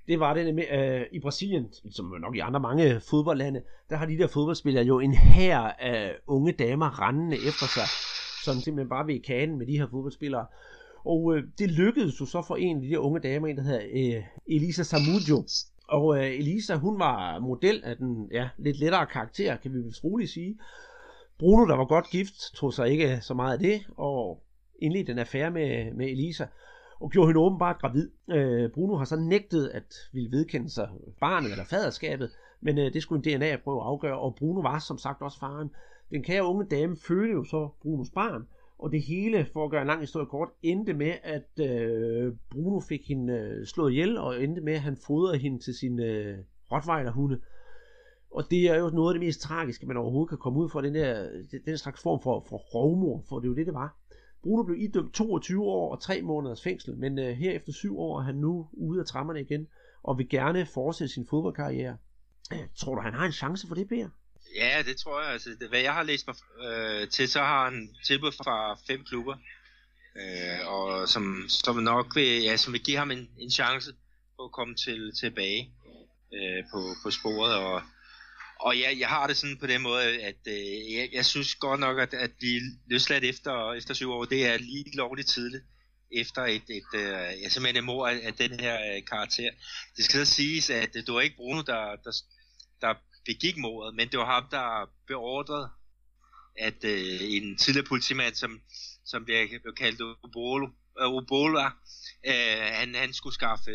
[0.06, 0.66] det var det nemlig.
[0.70, 5.00] Øh, I Brasilien, som nok i andre mange fodboldlande, der har de der fodboldspillere jo
[5.00, 7.88] en hær af unge damer rendende efter sig,
[8.44, 10.46] som simpelthen bare vil i kagen med de her fodboldspillere.
[11.04, 13.62] Og øh, det lykkedes jo så for en af de der unge damer, en der
[13.62, 15.44] hedder øh, Elisa Samudio.
[15.94, 20.04] Og øh, Elisa, hun var model af den ja, lidt lettere karakter, kan vi vist
[20.04, 20.58] roligt sige.
[21.38, 24.42] Bruno, der var godt gift, tog sig ikke så meget af det, og
[24.82, 26.46] indledte en affære med, med Elisa
[27.00, 28.10] og gjorde hende åbenbart gravid.
[28.30, 30.88] Øh, Bruno har så nægtet at ville vedkende sig
[31.20, 32.30] barnet eller faderskabet,
[32.60, 35.38] men øh, det skulle en DNA prøve at afgøre, og Bruno var som sagt også
[35.38, 35.70] faren.
[36.10, 38.46] Den kære unge dame fødte jo så Brunos barn,
[38.84, 42.80] og det hele, for at gøre en lang historie kort, endte med, at øh, Bruno
[42.80, 46.38] fik hende øh, slået ihjel, og endte med, at han fodrede hende til sin øh,
[46.72, 47.40] rottweilerhunde.
[48.30, 50.80] Og det er jo noget af det mest tragiske, man overhovedet kan komme ud for,
[50.80, 51.28] den, der,
[51.66, 53.96] den slags form for, for rovmor, for det er jo det, det var.
[54.42, 58.18] Bruno blev idømt 22 år og 3 måneders fængsel, men øh, her efter 7 år
[58.18, 59.66] er han nu ude af trammerne igen,
[60.02, 61.96] og vil gerne fortsætte sin fodboldkarriere.
[62.52, 64.08] Øh, tror du, han har en chance for det, Per?
[64.54, 65.32] Ja, det tror jeg.
[65.32, 69.04] Altså, det, hvad jeg har læst mig øh, til, så har han tilbud fra fem
[69.04, 69.36] klubber,
[70.16, 73.92] øh, og som, som nok vil, ja, som vil give ham en, en chance
[74.36, 75.70] på at komme til, tilbage
[76.34, 77.54] øh, på, på sporet.
[77.54, 77.82] Og,
[78.60, 81.80] og ja, jeg har det sådan på den måde, at øh, jeg, jeg synes godt
[81.80, 85.64] nok, at, at blive løsladt efter, efter syv år, det er lige lovligt tidligt
[86.12, 87.00] efter et, et, et
[87.42, 89.50] ja, simpelthen et mor af, af den her øh, karakter.
[89.96, 92.12] Det skal så siges, at øh, det var ikke Bruno, der, der,
[92.80, 92.94] der
[93.24, 95.70] begik mordet, men det var ham, der beordrede,
[96.56, 98.60] at øh, en tidligere politimand, som,
[99.04, 100.66] som blev, blev kaldt Obola,
[101.00, 101.66] øh, Ubola,
[102.26, 103.70] øh, han, han skulle skaffe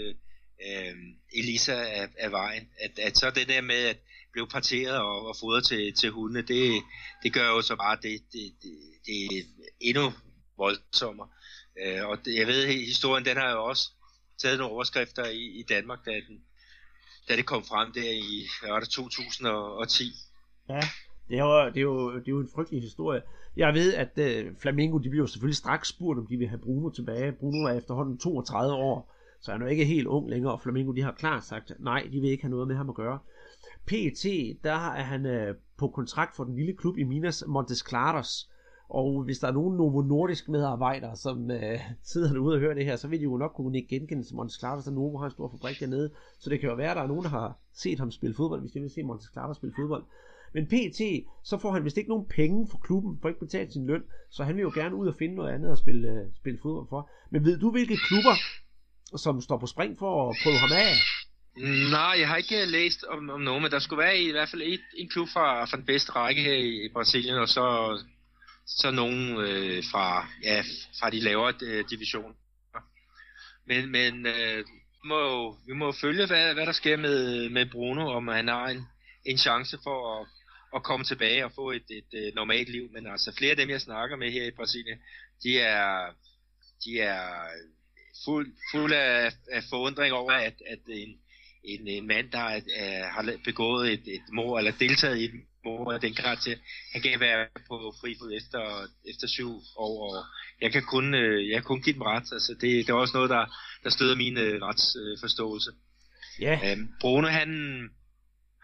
[0.67, 0.95] øh,
[1.33, 2.69] Elisa af, af vejen.
[2.79, 3.97] At, at så det der med at
[4.31, 6.83] blive parteret og, og fodret til, til hundene, det,
[7.23, 8.71] det gør jo så bare det, det, det,
[9.05, 9.43] det er
[9.81, 10.13] endnu
[10.57, 11.29] voldsommere.
[11.81, 13.91] Øh, og det, jeg ved, historien den har jo også
[14.41, 16.43] taget nogle overskrifter i, i Danmark, da den
[17.29, 20.03] da det kom frem der i var det 2010.
[20.69, 20.81] Ja,
[21.29, 23.21] det var, det, er jo, det er jo en frygtelig historie.
[23.57, 26.61] Jeg ved, at uh, Flamingo de bliver jo selvfølgelig straks spurgt, om de vil have
[26.61, 27.31] Bruno tilbage.
[27.31, 30.91] Bruno er efterhånden 32 år, så han er jo ikke helt ung længere, og Flamingo
[30.91, 33.19] de har klart sagt, nej, de vil ikke have noget med ham at gøre.
[33.85, 34.25] PT,
[34.63, 38.48] der er han uh, på kontrakt for den lille klub i Minas Montes Claros,
[38.89, 42.85] og hvis der er nogen Novo Nordisk medarbejdere, som øh, sidder derude og hører det
[42.85, 45.25] her, så vil de jo nok kunne ikke genkende til Montes Claros, at Novo har
[45.25, 46.11] en stor fabrik dernede.
[46.39, 48.61] Så det kan jo være, at der er nogen, der har set ham spille fodbold,
[48.61, 50.03] hvis de vil se Montes Claros spille fodbold.
[50.53, 51.01] Men PT,
[51.43, 54.43] så får han vist ikke nogen penge for klubben, for ikke betalt sin løn, så
[54.43, 57.09] han vil jo gerne ud og finde noget andet at spille, øh, spille fodbold for.
[57.31, 58.35] Men ved du, hvilke klubber,
[59.17, 60.93] som står på spring for at prøve ham af?
[61.91, 64.31] Nej, jeg har ikke øh, læst om, om nogen, men der skulle være i, i
[64.31, 67.47] hvert fald et, en klub fra, fra den bedste række her i, i Brasilien, og
[67.47, 67.63] så
[68.77, 70.63] så nogen øh, fra, ja,
[70.99, 72.35] fra de lavere øh, divisioner.
[73.67, 74.65] Men, men øh,
[75.05, 78.83] må, vi må følge, hvad, hvad der sker med, med Bruno, om han har en,
[79.25, 80.27] en chance for at,
[80.75, 82.89] at komme tilbage og få et, et, et normalt liv.
[82.93, 84.99] Men altså flere af dem, jeg snakker med her i Brasilien,
[85.43, 86.13] de er,
[86.85, 87.47] de er
[88.25, 91.19] fuld, fuld af, af forundring over, at, at en,
[91.63, 95.31] en, en mand, der er, er, har begået et, et mor, eller deltaget i et
[95.65, 96.55] mor af den karakter,
[96.93, 100.25] han kan være på fri fod efter, efter syv år, og
[100.61, 102.31] jeg kan kun, øh, jeg kan kun give dem ret.
[102.31, 103.45] Altså, det, det er også noget, der,
[103.83, 105.71] der støder min øh, retsforståelse.
[106.41, 106.71] Ja.
[106.71, 107.49] Øhm, Bruno, han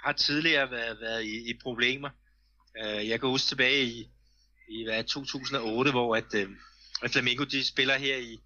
[0.05, 2.09] har tidligere været, været i, i problemer.
[2.83, 4.07] Øh, jeg kan huske tilbage i,
[4.69, 6.49] i hvad, 2008, hvor at, øh,
[7.03, 8.39] at Flamengo de spiller her i,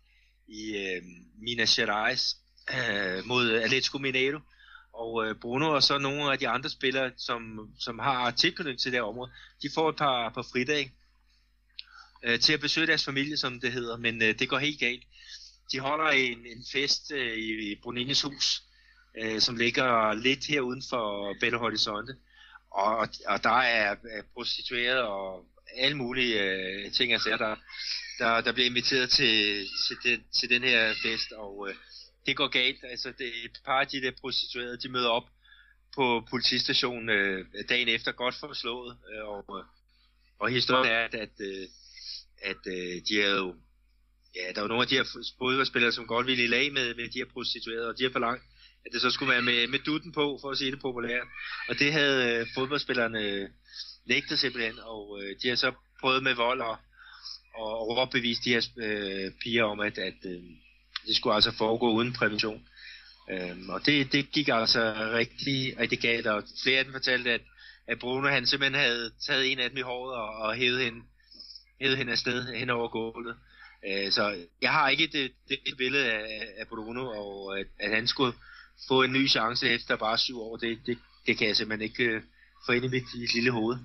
[0.48, 1.02] i øh,
[1.42, 2.36] Minas Gerais
[2.70, 4.40] øh, mod Atletico Mineiro.
[5.00, 8.92] Og øh, Bruno og så nogle af de andre spillere, som, som har tilknytning til
[8.92, 9.32] det område,
[9.62, 10.92] de får et par, par fridage
[12.24, 15.04] øh, til at besøge deres familie, som det hedder, men øh, det går helt galt.
[15.72, 18.62] De holder en, en fest øh, i, Bruninis hus,
[19.22, 22.14] øh, som ligger lidt her uden for Belo Horizonte,
[22.72, 22.98] og,
[23.28, 25.46] og der er, er prostitueret og
[25.76, 27.56] alle mulige øh, ting, altså, der,
[28.20, 31.76] der, der bliver inviteret til, til, den, til den her fest, og øh,
[32.26, 32.84] det går galt.
[32.84, 35.28] Altså, det, et par af de der prostituerede, de møder op
[35.96, 39.66] på politistationen øh, dagen efter, godt forslået, øh, og, øh,
[40.40, 41.68] og historien er, at, at, øh,
[42.42, 43.56] at øh, de havde jo,
[44.36, 45.04] ja, der var nogle af de her
[45.40, 48.44] fodboldspillere, som godt ville i lag med, med de her prostituerede, og de har forlangt,
[48.86, 51.28] at det så skulle være med, med dutten på, for at sige det populært.
[51.70, 53.50] Og det havde øh, fodboldspillerne øh,
[54.06, 56.78] nægtet simpelthen, og øh, de har så prøvet med vold og,
[57.56, 60.44] og overbevise de her øh, piger om, at, at øh,
[61.08, 62.68] det skulle altså foregå uden prævention.
[63.32, 67.42] Øhm, og det, det gik altså rigtig, rigtig galt, og flere af dem fortalte, at,
[67.88, 71.02] at Bruno han simpelthen havde taget en af dem i håret og, og hævet hende,
[71.82, 73.36] hævet hende afsted hen over gulvet.
[73.88, 78.08] Øh, så jeg har ikke det, det, billede af, af Bruno, og at, at han
[78.08, 78.34] skulle
[78.88, 80.98] få en ny chance efter bare syv år, det, det,
[81.28, 82.22] det kan jeg simpelthen ikke øh,
[82.66, 83.78] få ind i mit lille hoved.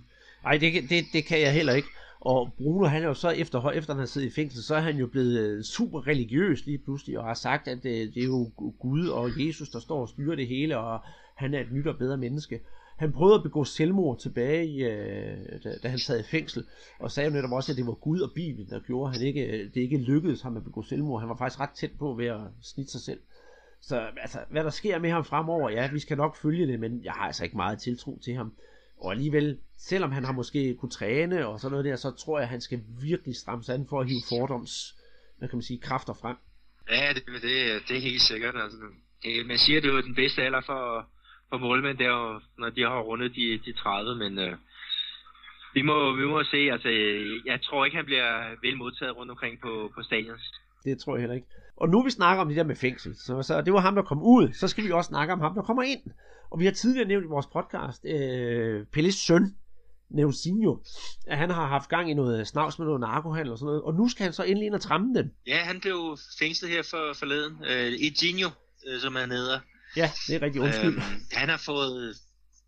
[0.43, 1.89] Nej, det, det, det kan jeg heller ikke.
[2.25, 4.81] Og Bruno, han er jo så efter, efter han har siddet i fængsel, så er
[4.81, 8.27] han jo blevet øh, super religiøs lige pludselig, og har sagt, at det, det er
[8.27, 11.01] jo Gud og Jesus, der står og styrer det hele, og
[11.37, 12.61] han er et nyt og bedre menneske.
[12.97, 16.65] Han prøvede at begå selvmord tilbage, i, øh, da, da han sad i fængsel,
[16.99, 19.27] og sagde jo netop også, at det var Gud og Bibelen, der gjorde, at han
[19.27, 21.21] ikke, det ikke lykkedes ham at begå selvmord.
[21.21, 23.21] Han var faktisk ret tæt på ved at snitte sig selv.
[23.81, 27.05] Så altså, hvad der sker med ham fremover, ja, vi skal nok følge det, men
[27.05, 28.53] jeg har altså ikke meget tiltro til ham.
[29.01, 32.43] Og alligevel, selvom han har måske kunne træne og sådan noget der, så tror jeg,
[32.43, 34.95] at han skal virkelig stramme sig an for at hive fordoms,
[35.39, 36.37] hvad kan man sige, kræfter frem.
[36.91, 37.43] Ja, det, det,
[37.89, 38.55] det er helt sikkert.
[38.57, 38.79] Altså,
[39.23, 41.09] det, man siger, det er jo den bedste alder for,
[41.49, 44.57] for målmænd, der, når de har rundet de, de 30, men øh,
[45.75, 46.57] vi, må, vi må se.
[46.57, 46.89] Altså,
[47.45, 50.53] jeg tror ikke, han bliver vel modtaget rundt omkring på, på stadions.
[50.85, 51.47] Det tror jeg heller ikke.
[51.77, 54.03] Og nu vi snakker om det der med fængsel, så, så det var ham, der
[54.03, 56.01] kom ud, så skal vi også snakke om ham, der kommer ind.
[56.51, 59.57] Og vi har tidligere nævnt i vores podcast, øh, Pelles søn,
[60.11, 60.79] Neusinho,
[61.27, 63.95] at han har haft gang i noget snavs med noget narkohandel og sådan noget, og
[63.95, 65.31] nu skal han så endelig ind og tramme den.
[65.47, 67.65] Ja, han blev fængslet her for forleden.
[67.65, 68.51] Øh, Eginho,
[68.87, 69.61] øh, som han hedder.
[69.97, 70.97] Ja, det er rigtig undskyld.
[70.97, 72.17] Øh, han har fået,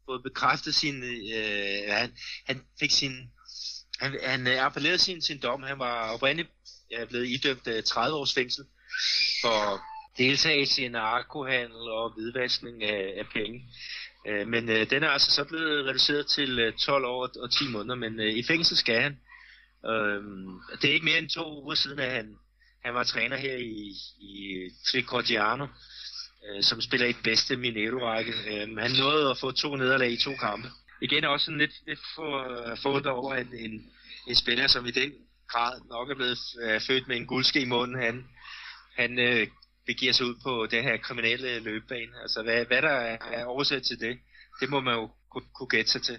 [0.07, 1.03] fået bekræftet sin...
[1.03, 2.11] Øh, han,
[2.47, 3.13] han fik sin...
[4.01, 5.63] Han, han appellerede sin, sin dom.
[5.63, 6.51] Han var oprindeligt
[6.91, 8.65] jeg er blevet idømt øh, 30 års fængsel
[9.43, 9.81] for
[10.19, 13.63] deltagelse i narkohandel og hvidvaskning af, af penge.
[14.27, 17.69] Øh, men øh, den er altså så blevet reduceret til øh, 12 år og 10
[17.69, 19.19] måneder, men øh, i fængsel skal han.
[19.91, 20.23] Øh,
[20.83, 22.37] det er ikke mere end to uger siden, at han,
[22.85, 25.67] han var træner her i, i Tricordiano,
[26.49, 28.33] øh, som spiller i det bedste Minero-række.
[28.33, 30.69] Øh, han nåede at få to nederlag i to kampe.
[31.03, 32.33] Igen også sådan lidt, lidt for,
[32.71, 33.91] øh, for over at en,
[34.29, 35.13] en spiller, som i den
[35.53, 37.99] grad nok er blevet øh, født med en guldske i munden.
[38.07, 38.25] Han,
[38.97, 39.47] han øh,
[39.87, 42.13] begiver sig ud på den her kriminelle løbebane.
[42.23, 42.97] Altså, hvad, hvad der
[43.39, 44.19] er oversat til det,
[44.61, 46.19] det må man jo kunne, kunne gætte sig til.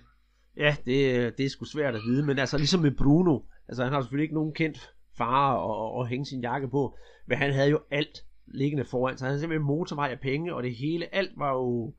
[0.57, 3.83] Ja, det, øh, det er sgu svært at vide, men altså ligesom med Bruno, altså
[3.83, 6.97] han har selvfølgelig ikke nogen kendt far og, og hænge sin jakke på,
[7.27, 9.25] men han havde jo alt liggende foran, sig.
[9.25, 11.93] han havde simpelthen motorvej af penge, og det hele, alt var jo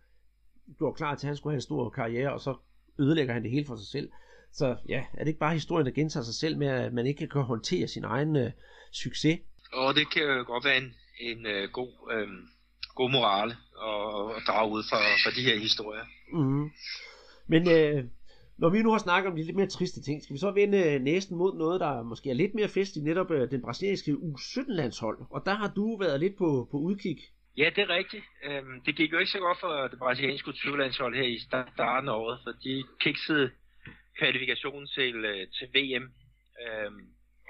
[0.79, 2.57] gjort klar til, at han skulle have en stor karriere, og så
[2.99, 4.11] ødelægger han det hele for sig selv.
[4.53, 7.27] Så ja, er det ikke bare historien, der gentager sig selv med, at man ikke
[7.27, 8.51] kan håndtere sin egen øh,
[8.93, 9.39] succes?
[9.73, 12.29] Og det kan jo godt være en, en øh, god, øh,
[12.95, 13.57] god morale
[13.89, 16.05] at, at drage ud fra, fra de her historier.
[16.33, 16.71] Mm.
[17.47, 18.05] Men øh,
[18.59, 20.79] når vi nu har snakket om de lidt mere triste ting, skal vi så vende
[20.79, 25.19] øh, næsten mod noget, der måske er lidt mere festligt, netop øh, den brasilianske U17-landshold.
[25.31, 27.19] Og der har du været lidt på, på udkig.
[27.57, 28.25] Ja, det er rigtigt.
[28.45, 32.13] Øhm, det gik jo ikke så godt for det brasilianske U20-landshold her i starten af
[32.13, 33.51] året, for de kiksede
[34.19, 36.13] kvalifikationen til, øh, til VM.
[36.63, 36.93] Øh,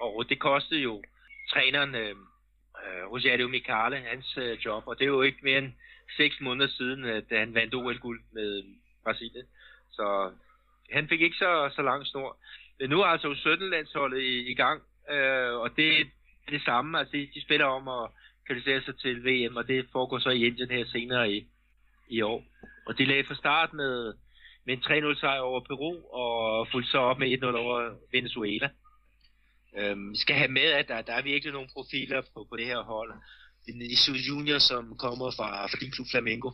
[0.01, 1.03] og det kostede jo
[1.51, 2.14] træneren øh,
[2.85, 5.73] øh Rosario Micale hans øh, job, og det er jo ikke mere end
[6.16, 8.64] seks måneder siden, øh, at han vandt OL-guld med
[9.05, 9.47] Brasilien.
[9.91, 10.33] Så
[10.93, 12.37] han fik ikke så, så lang snor.
[12.81, 16.05] Men nu er altså 17 landsholdet i, i gang, øh, og det er
[16.51, 16.99] det samme.
[16.99, 18.11] Altså, de, de spiller om at
[18.47, 21.47] kvalificere sig til VM, og det foregår så i Indien her senere i,
[22.09, 22.45] i år.
[22.87, 24.14] Og de lagde fra start med,
[24.69, 25.93] med en 3-0 sejr over Peru,
[26.23, 27.81] og fulgte så op med 1-0 over
[28.12, 28.69] Venezuela.
[29.79, 32.66] Øhm, vi skal have med, at der, der er virkelig nogle profiler på, på det
[32.66, 33.12] her hold.
[33.66, 36.51] Vinicius Junior, som kommer fra, fra din klub Flamengo,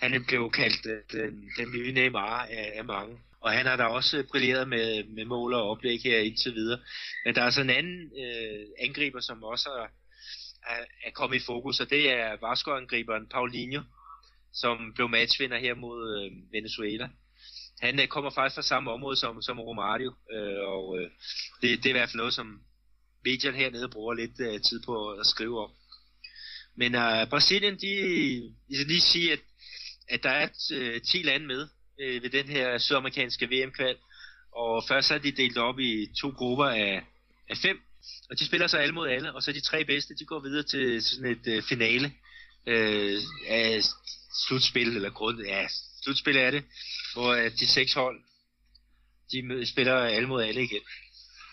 [0.00, 3.18] han blev kaldt øh, den, den nye Neymar af, af mange.
[3.40, 6.78] Og han har da også brilleret med, med mål og oplæg her indtil videre.
[7.24, 9.88] Men der er så en anden øh, angriber, som også er,
[10.72, 13.82] er, er kommet i fokus, og det er Vasco-angriberen Paulinho,
[14.52, 17.08] som blev matchvinder her mod øh, Venezuela.
[17.80, 21.10] Han øh, kommer faktisk fra samme område som, som Romario, øh, og øh,
[21.60, 22.60] det, det er i hvert fald noget, som
[23.24, 25.70] medierne hernede bruger lidt øh, tid på at skrive om.
[26.76, 27.92] Men øh, Brasilien, de,
[28.70, 29.40] jeg skal lige sige, at,
[30.08, 31.68] at der er øh, 10 lande med
[32.00, 33.96] øh, ved den her sydamerikanske VM-kval,
[34.52, 37.02] og først er de delt op i to grupper af,
[37.48, 37.80] af fem,
[38.30, 40.62] og de spiller så alle mod alle, og så de tre bedste, de går videre
[40.62, 42.12] til sådan et øh, finale
[42.66, 43.18] øh,
[43.48, 43.82] af
[44.46, 45.66] slutspil, eller grund, ja,
[46.02, 46.64] slutspil er det,
[47.14, 48.20] hvor øh, de seks hold,
[49.32, 50.82] de spiller alle mod alle igen.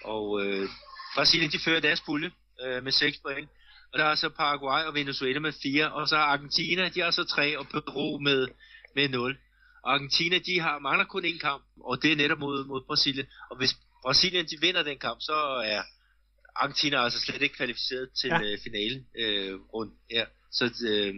[0.04, 0.70] Og øh,
[1.16, 2.32] Brasilien, de fører deres pulje
[2.66, 3.50] øh, med 6 point,
[3.94, 7.24] og der er så Paraguay og Venezuela med 4, og så Argentina, de har så
[7.24, 8.48] 3, og Peru med,
[8.96, 9.38] med 0.
[9.86, 13.28] Argentina, de har, mangler kun én kamp, og det er netop mod, mod Brasilien.
[13.52, 15.82] Og hvis Brasilien, de vinder den kamp, så er
[16.56, 18.42] Argentina altså slet ikke kvalificeret til ja.
[18.42, 19.94] øh, finalen øh, rundt.
[20.12, 20.26] Ja.
[20.52, 21.14] Så øh,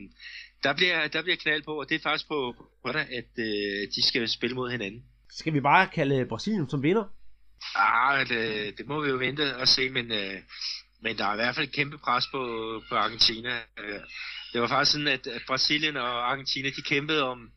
[0.64, 2.55] der bliver, der bliver knald på, og det er faktisk på,
[2.86, 5.03] på der, at øh, de skal spille mod hinanden.
[5.32, 7.05] Skal vi bare kalde Brasilien som vinder?
[7.76, 10.38] Ah, det, det må vi jo vente og se, men, øh,
[11.01, 12.41] men der er i hvert fald et kæmpe pres på,
[12.89, 13.60] på Argentina.
[13.80, 13.99] Øh,
[14.53, 17.49] det var faktisk sådan, at, at Brasilien og Argentina, de kæmpede om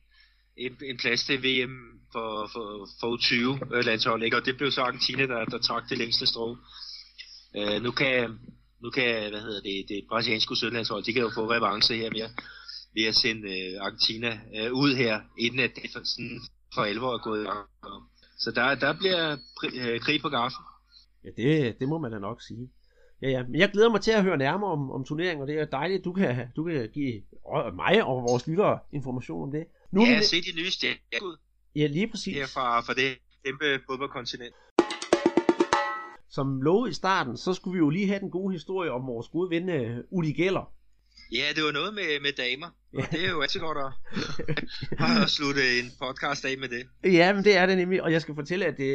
[0.56, 4.36] en, en plads til VM for, for, for 20 øh, landshold, ikke?
[4.36, 6.56] og det blev så Argentina, der, der trak det længste strå.
[7.56, 8.38] Øh, nu kan,
[8.82, 12.30] nu kan, hvad hedder det, det brasilianske sydlandshold, de kan jo få revanche her at,
[12.94, 16.40] ved at sende øh, Argentina øh, ud her, inden at det for, sådan,
[16.74, 17.66] for alvor er gået i gang.
[18.38, 19.36] Så der, der bliver
[19.74, 20.64] øh, krig på gaffen.
[21.24, 22.70] Ja, det, det må man da nok sige.
[23.22, 23.42] Ja, ja.
[23.42, 25.98] Men jeg glæder mig til at høre nærmere om, om turneringen, og det er dejligt,
[25.98, 27.22] at du kan, du kan give
[27.74, 29.64] mig og vores lyttere information om det.
[29.92, 31.36] Nu ja, se de nye stjerner
[31.76, 32.36] Ja, lige præcis.
[32.36, 34.54] Her fra, fra det kæmpe fodboldkontinent.
[36.30, 39.28] Som lovet i starten, så skulle vi jo lige have den gode historie om vores
[39.28, 40.72] gode ven uh, Udi Geller.
[41.32, 43.92] Ja, det var noget med, med damer, og det er jo altid godt at,
[45.22, 47.12] at slutte en podcast af med det.
[47.12, 48.86] Ja, men det er det nemlig, og jeg skal fortælle, at det,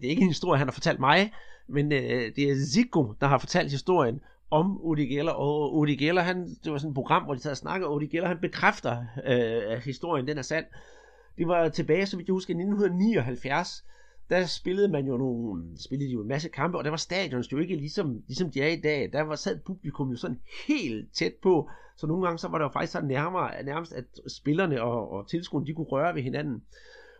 [0.00, 1.32] det er ikke en historie, han har fortalt mig,
[1.68, 1.98] men uh,
[2.36, 4.20] det er Zico, der har fortalt historien
[4.50, 7.50] om Udi Geller, og Udi Geller, han, det var sådan et program, hvor de sad
[7.50, 10.64] og snakkede, og Udi Geller, han bekræfter, uh, at historien den er sand.
[11.38, 13.84] Det var tilbage, så vidt jeg husker, i 1979,
[14.30, 17.52] der spillede man jo nogle, spillede de jo en masse kampe, og der var stadions
[17.52, 19.12] jo ikke ligesom, ligesom de er i dag.
[19.12, 22.64] Der var sad publikum jo sådan helt tæt på, så nogle gange så var der
[22.64, 26.62] jo faktisk så nærmere, nærmest, at spillerne og, og tilskuerne, de kunne røre ved hinanden.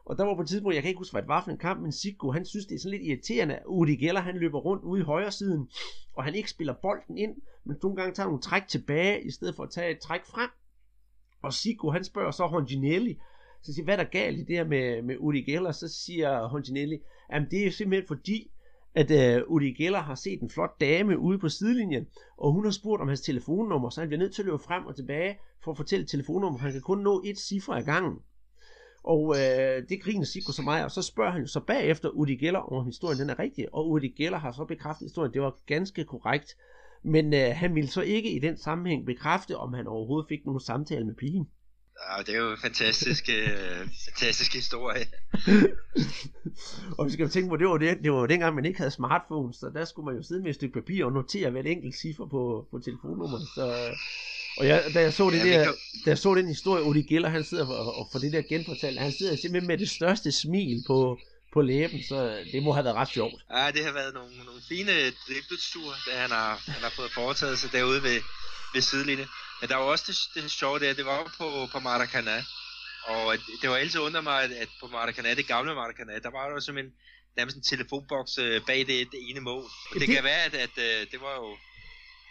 [0.05, 1.59] Og der var på et tidspunkt, jeg kan ikke huske, hvad det var for en
[1.59, 4.59] kamp, men Siggo, han synes, det er sådan lidt irriterende, at Udi Geller, han løber
[4.59, 5.69] rundt ude i højre siden,
[6.17, 9.57] og han ikke spiller bolden ind, men nogle gange tager nogle træk tilbage, i stedet
[9.57, 10.51] for at tage et træk frem.
[11.43, 13.19] Og Siggo, han spørger så Honginelli,
[13.63, 15.73] så siger, hvad er der galt i det her med, med Udi Geller?
[15.73, 16.99] Så siger Honginelli,
[17.29, 18.51] at det er simpelthen fordi,
[18.95, 22.07] at uh, Udi Geller har set en flot dame ude på sidelinjen,
[22.37, 24.87] og hun har spurgt om hans telefonnummer, så han bliver nødt til at løbe frem
[24.87, 26.59] og tilbage for at fortælle telefonnummer.
[26.59, 28.19] Han kan kun nå et cifre ad gangen.
[29.05, 32.59] Og øh, det griner Sigurd så meget, og så spørger han så bagefter Udi Geller,
[32.59, 36.05] om historien den er rigtig, og Udi Geller har så bekræftet historien, det var ganske
[36.05, 36.57] korrekt.
[37.03, 40.61] Men øh, han ville så ikke i den sammenhæng bekræfte, om han overhovedet fik nogen
[40.61, 41.49] samtale med pigen.
[42.09, 45.07] Ja, det er jo en fantastisk, øh, fantastisk historie.
[46.99, 48.91] og vi skal jo tænke på, det var, det, det var dengang, man ikke havde
[48.91, 51.97] smartphones, så der skulle man jo sidde med et stykke papir og notere hver enkelt
[51.97, 53.49] cifre på, på telefonnummeret.
[53.55, 53.65] Så,
[54.59, 55.75] og jeg, da, jeg så det ja, der, kan...
[56.05, 59.01] da jeg så den historie, Udi Geller, han sidder og, og for det der genfortalt,
[59.01, 61.19] han sidder simpelthen med det største smil på,
[61.53, 63.45] på læben, så det må have været ret sjovt.
[63.51, 64.93] Ja, det har været nogle, nogle fine
[65.27, 68.21] dribleture, da han har, han har fået foretaget sig derude ved,
[68.75, 69.29] ved sidelinjen.
[69.61, 72.45] Men der var også det, det sjove der, det var på, på Maracana.
[73.05, 76.61] Og det var altid under mig, at på Maracana, det gamle Maracana, der var der
[76.61, 76.95] simpelthen
[77.37, 79.65] nærmest en telefonboks øh, bag det, det ene mål.
[79.65, 81.57] Og det, det kan være, at, at øh, det var jo,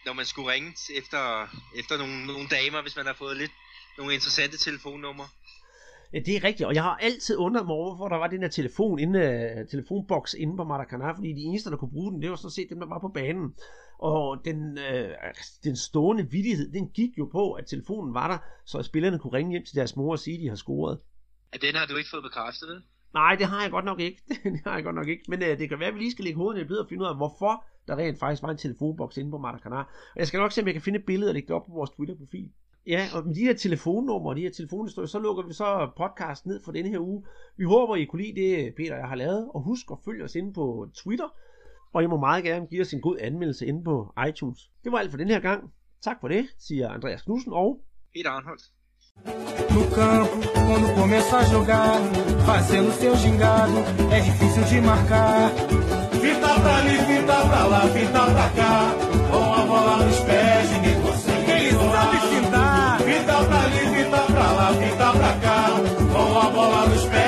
[0.06, 3.52] når man skulle ringe efter, efter nogle, nogle damer, hvis man har fået lidt
[3.98, 5.30] nogle interessante telefonnumre.
[6.12, 8.50] Det er rigtigt, og jeg har altid undret mig over, hvorfor der var den her
[8.50, 12.30] telefon inde, uh, telefonboks inde på Maracana, fordi de eneste, der kunne bruge den, det
[12.30, 13.54] var så set dem, der var på banen.
[14.00, 15.10] Og den, øh,
[15.64, 19.52] den stående vidighed, den gik jo på, at telefonen var der, så spillerne kunne ringe
[19.52, 21.00] hjem til deres mor og sige, at de har scoret.
[21.54, 22.82] Ja, den har du ikke fået bekræftet, vel?
[23.14, 24.22] Nej, det har jeg godt nok ikke.
[24.54, 25.24] det har jeg godt nok ikke.
[25.28, 27.04] Men øh, det kan være, at vi lige skal lægge hovedet i blød og finde
[27.04, 30.10] ud af, hvorfor der rent faktisk var en telefonboks inde på Madagascar.
[30.14, 31.66] Og jeg skal nok se, om jeg kan finde et billede og lægge det op
[31.66, 32.50] på vores Twitter-profil.
[32.88, 36.46] Ja, og med de her telefonnumre og de her telefonhistorier, så lukker vi så podcast
[36.46, 37.24] ned for denne her uge.
[37.58, 39.50] Vi håber, I kunne lide det, Peter og jeg har lavet.
[39.54, 41.30] Og husk at følge os inde på Twitter.
[41.94, 44.60] Og I må meget gerne give os en god anmeldelse inde på iTunes.
[44.84, 45.74] Det var alt for den her gang.
[46.02, 47.82] Tak for det, siger Andreas Knudsen og
[48.14, 48.64] Peter Arnholdt.
[49.76, 51.94] No campo, quando começa a jogar,
[52.50, 53.78] fazendo seu gingado,
[54.16, 55.50] é difícil de marcar.
[56.22, 58.76] Fita pra ali, fita pra lá, fita pra cá,
[59.32, 60.49] com a bola nos pés.
[66.90, 67.19] Vamos